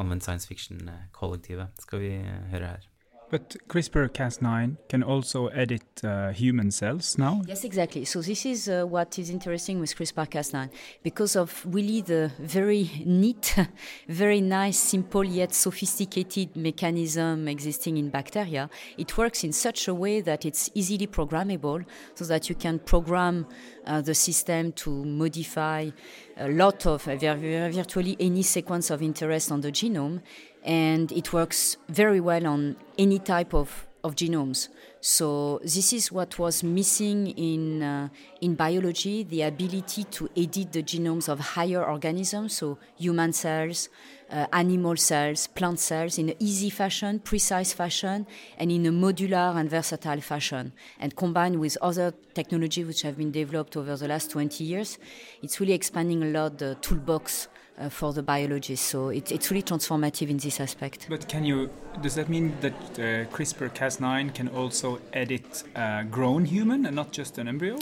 [0.00, 1.82] Anvendt science fiction-kollektivet.
[1.84, 2.91] Skal vi eh, høre her.
[3.32, 7.40] But CRISPR-Cas9 can also edit uh, human cells now.
[7.46, 8.04] Yes, exactly.
[8.04, 10.68] So this is uh, what is interesting with CRISPR-Cas9
[11.02, 13.56] because of really the very neat,
[14.06, 18.68] very nice, simple yet sophisticated mechanism existing in bacteria.
[18.98, 23.46] It works in such a way that it's easily programmable, so that you can program
[23.86, 25.88] uh, the system to modify
[26.36, 30.20] a lot of uh, vir- vir- virtually any sequence of interest on the genome
[30.62, 34.68] and it works very well on any type of, of genomes.
[35.00, 38.08] So this is what was missing in uh,
[38.40, 43.88] in biology: the ability to edit the genomes of higher organisms, so human cells,
[44.30, 49.56] uh, animal cells, plant cells, in an easy fashion, precise fashion, and in a modular
[49.56, 50.72] and versatile fashion.
[51.00, 54.98] And combined with other technology which have been developed over the last 20 years,
[55.42, 57.48] it's really expanding a lot the toolbox
[57.78, 58.86] uh, for the biologists.
[58.86, 61.06] So it, it's really transformative in this aspect.
[61.08, 61.70] But can you?
[62.00, 67.38] Does that mean that uh, CRISPR-Cas9 can also edit a grown human and not just
[67.38, 67.78] an embryo?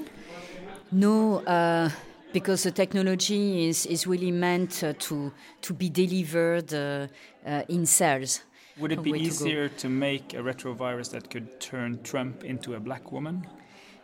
[0.92, 1.90] No, uh,
[2.32, 5.32] because the technology is, is really meant uh, to,
[5.62, 7.06] to be delivered uh,
[7.46, 8.42] uh, in cells.
[8.78, 12.74] Would it be way to easier to make a retrovirus that could turn Trump into
[12.74, 13.46] a black woman?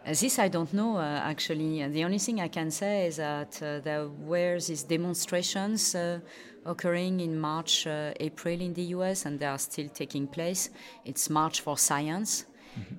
[0.07, 1.85] This I don't know uh, actually.
[1.89, 6.21] The only thing I can say is that uh, there were these demonstrations uh,
[6.65, 10.71] occurring in March, uh, April in the US, and they are still taking place.
[11.05, 12.45] It's March for Science.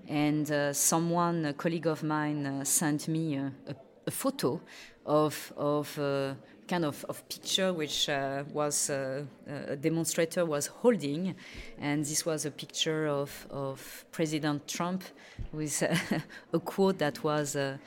[0.09, 3.75] And uh, someone, a colleague of mine, uh, sent me a, a,
[4.07, 4.59] a photo
[5.05, 6.33] of, of uh,
[6.67, 11.35] kind of, of picture which uh, was uh, a demonstrator was holding,
[11.79, 15.03] and this was a picture of, of President Trump
[15.51, 16.19] with uh,
[16.53, 17.77] a quote that was, uh,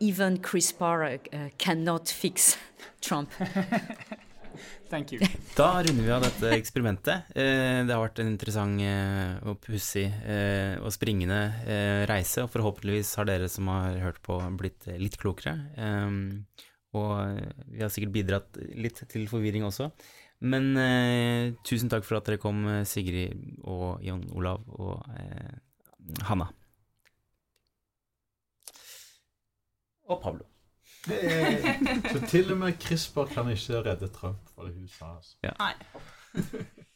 [0.00, 2.56] "Even CRISPR uh, cannot fix
[3.00, 3.30] Trump."
[4.88, 5.20] Thank you.
[5.56, 7.28] Da runder vi av dette eksperimentet.
[7.36, 11.40] Eh, Det har vært en interessant eh, og pussig eh, og springende
[12.08, 15.58] reise, og forhåpentligvis har dere som har hørt på, blitt litt klokere.
[16.94, 19.90] Eh, Og vi har sikkert bidratt litt til forvirring også.
[20.40, 23.34] Men eh, tusen takk for at dere kom, eh, Sigrid
[23.64, 25.58] og Jan Olav og eh,
[26.24, 26.48] Hanna.
[30.08, 30.46] Og Pablo.
[31.08, 31.76] Det er,
[32.12, 35.14] så til og med CRISPR kan ikke redde Trump, fra det hun sa.
[35.16, 35.36] Altså.
[35.44, 35.52] Ja.
[35.60, 35.74] Nei.